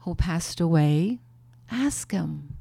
who 0.00 0.14
passed 0.14 0.60
away 0.60 1.18
ask 1.70 2.10
him. 2.10 2.56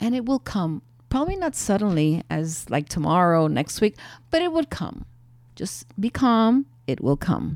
And 0.00 0.14
it 0.14 0.24
will 0.24 0.38
come. 0.38 0.82
Probably 1.10 1.36
not 1.36 1.54
suddenly 1.54 2.22
as 2.30 2.68
like 2.70 2.88
tomorrow 2.88 3.46
next 3.46 3.80
week 3.80 3.96
but 4.30 4.42
it 4.42 4.50
would 4.50 4.70
come. 4.70 5.04
Just 5.54 5.86
be 6.00 6.10
calm. 6.10 6.66
It 6.86 7.00
will 7.00 7.16
come 7.16 7.54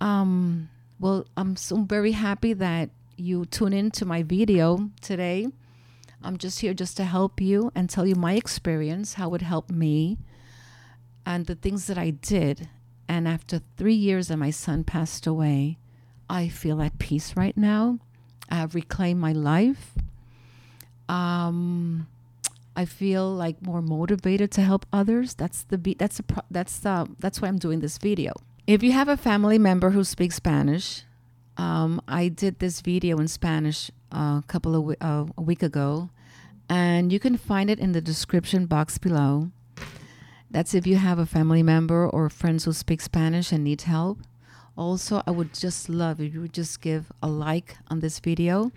um, 0.00 0.68
well, 0.98 1.26
I'm 1.36 1.56
so 1.56 1.82
very 1.82 2.12
happy 2.12 2.52
that 2.54 2.90
you 3.16 3.44
tune 3.46 3.72
in 3.72 3.90
to 3.92 4.04
my 4.04 4.22
video 4.22 4.90
today. 5.00 5.48
I'm 6.22 6.38
just 6.38 6.60
here 6.60 6.74
just 6.74 6.96
to 6.96 7.04
help 7.04 7.40
you 7.40 7.70
and 7.74 7.88
tell 7.88 8.06
you 8.06 8.14
my 8.14 8.34
experience, 8.34 9.14
how 9.14 9.34
it 9.34 9.42
helped 9.42 9.70
me, 9.70 10.18
and 11.26 11.46
the 11.46 11.54
things 11.54 11.86
that 11.86 11.98
I 11.98 12.10
did. 12.10 12.68
And 13.08 13.28
after 13.28 13.60
three 13.76 13.94
years 13.94 14.30
and 14.30 14.40
my 14.40 14.50
son 14.50 14.84
passed 14.84 15.26
away, 15.26 15.78
I 16.28 16.48
feel 16.48 16.80
at 16.80 16.98
peace 16.98 17.36
right 17.36 17.56
now. 17.56 17.98
I 18.48 18.56
have 18.56 18.74
reclaimed 18.74 19.20
my 19.20 19.32
life. 19.32 19.92
Um, 21.08 22.06
I 22.76 22.86
feel 22.86 23.30
like 23.30 23.62
more 23.62 23.82
motivated 23.82 24.50
to 24.52 24.62
help 24.62 24.86
others. 24.92 25.34
That's 25.34 25.62
the 25.64 25.78
be- 25.78 25.94
that's 25.94 26.16
the 26.16 26.22
pro- 26.22 26.44
that's 26.50 26.78
the 26.78 27.08
that's 27.18 27.40
why 27.40 27.48
I'm 27.48 27.58
doing 27.58 27.80
this 27.80 27.98
video. 27.98 28.32
If 28.66 28.82
you 28.82 28.92
have 28.92 29.08
a 29.08 29.18
family 29.18 29.58
member 29.58 29.90
who 29.90 30.04
speaks 30.04 30.36
Spanish, 30.36 31.02
um, 31.58 32.00
I 32.08 32.28
did 32.28 32.60
this 32.60 32.80
video 32.80 33.18
in 33.18 33.28
Spanish 33.28 33.90
uh, 34.10 34.40
a 34.40 34.44
couple 34.46 34.74
of 34.74 34.96
uh, 35.02 35.26
a 35.36 35.42
week 35.42 35.62
ago, 35.62 36.08
and 36.66 37.12
you 37.12 37.20
can 37.20 37.36
find 37.36 37.68
it 37.68 37.78
in 37.78 37.92
the 37.92 38.00
description 38.00 38.64
box 38.64 38.96
below. 38.96 39.50
That's 40.50 40.72
if 40.72 40.86
you 40.86 40.96
have 40.96 41.18
a 41.18 41.26
family 41.26 41.62
member 41.62 42.08
or 42.08 42.30
friends 42.30 42.64
who 42.64 42.72
speak 42.72 43.02
Spanish 43.02 43.52
and 43.52 43.64
need 43.64 43.82
help. 43.82 44.20
Also, 44.78 45.22
I 45.26 45.30
would 45.30 45.52
just 45.52 45.90
love 45.90 46.18
if 46.18 46.32
you 46.32 46.40
would 46.40 46.54
just 46.54 46.80
give 46.80 47.12
a 47.22 47.28
like 47.28 47.76
on 47.88 48.00
this 48.00 48.18
video 48.18 48.72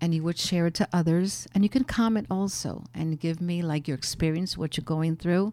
and 0.00 0.14
you 0.14 0.22
would 0.22 0.38
share 0.38 0.68
it 0.68 0.74
to 0.74 0.88
others. 0.92 1.48
And 1.52 1.64
you 1.64 1.68
can 1.68 1.82
comment 1.82 2.28
also 2.30 2.84
and 2.94 3.18
give 3.18 3.40
me 3.40 3.60
like 3.60 3.88
your 3.88 3.96
experience, 3.96 4.56
what 4.56 4.76
you're 4.76 4.84
going 4.84 5.16
through, 5.16 5.52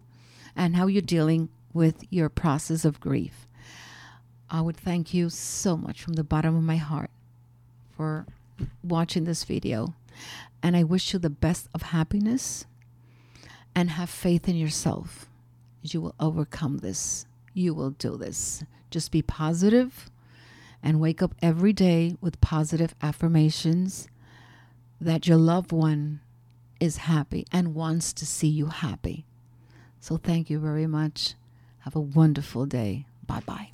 and 0.54 0.76
how 0.76 0.86
you're 0.86 1.02
dealing 1.02 1.48
with 1.72 2.04
your 2.08 2.28
process 2.28 2.84
of 2.84 3.00
grief. 3.00 3.48
I 4.50 4.60
would 4.60 4.76
thank 4.76 5.14
you 5.14 5.30
so 5.30 5.76
much 5.76 6.02
from 6.02 6.14
the 6.14 6.24
bottom 6.24 6.56
of 6.56 6.62
my 6.62 6.76
heart 6.76 7.10
for 7.96 8.26
watching 8.82 9.24
this 9.24 9.44
video. 9.44 9.94
And 10.62 10.76
I 10.76 10.84
wish 10.84 11.12
you 11.12 11.18
the 11.18 11.30
best 11.30 11.68
of 11.74 11.82
happiness 11.82 12.66
and 13.74 13.90
have 13.90 14.10
faith 14.10 14.48
in 14.48 14.56
yourself. 14.56 15.26
You 15.82 16.00
will 16.00 16.14
overcome 16.20 16.78
this. 16.78 17.26
You 17.52 17.74
will 17.74 17.90
do 17.90 18.16
this. 18.16 18.64
Just 18.90 19.10
be 19.10 19.22
positive 19.22 20.10
and 20.82 21.00
wake 21.00 21.22
up 21.22 21.34
every 21.42 21.72
day 21.72 22.16
with 22.20 22.40
positive 22.40 22.94
affirmations 23.02 24.08
that 25.00 25.26
your 25.26 25.36
loved 25.36 25.72
one 25.72 26.20
is 26.80 26.98
happy 26.98 27.46
and 27.52 27.74
wants 27.74 28.12
to 28.12 28.26
see 28.26 28.48
you 28.48 28.66
happy. 28.66 29.24
So 30.00 30.16
thank 30.16 30.50
you 30.50 30.58
very 30.58 30.86
much. 30.86 31.34
Have 31.80 31.96
a 31.96 32.00
wonderful 32.00 32.66
day. 32.66 33.06
Bye 33.26 33.42
bye. 33.44 33.73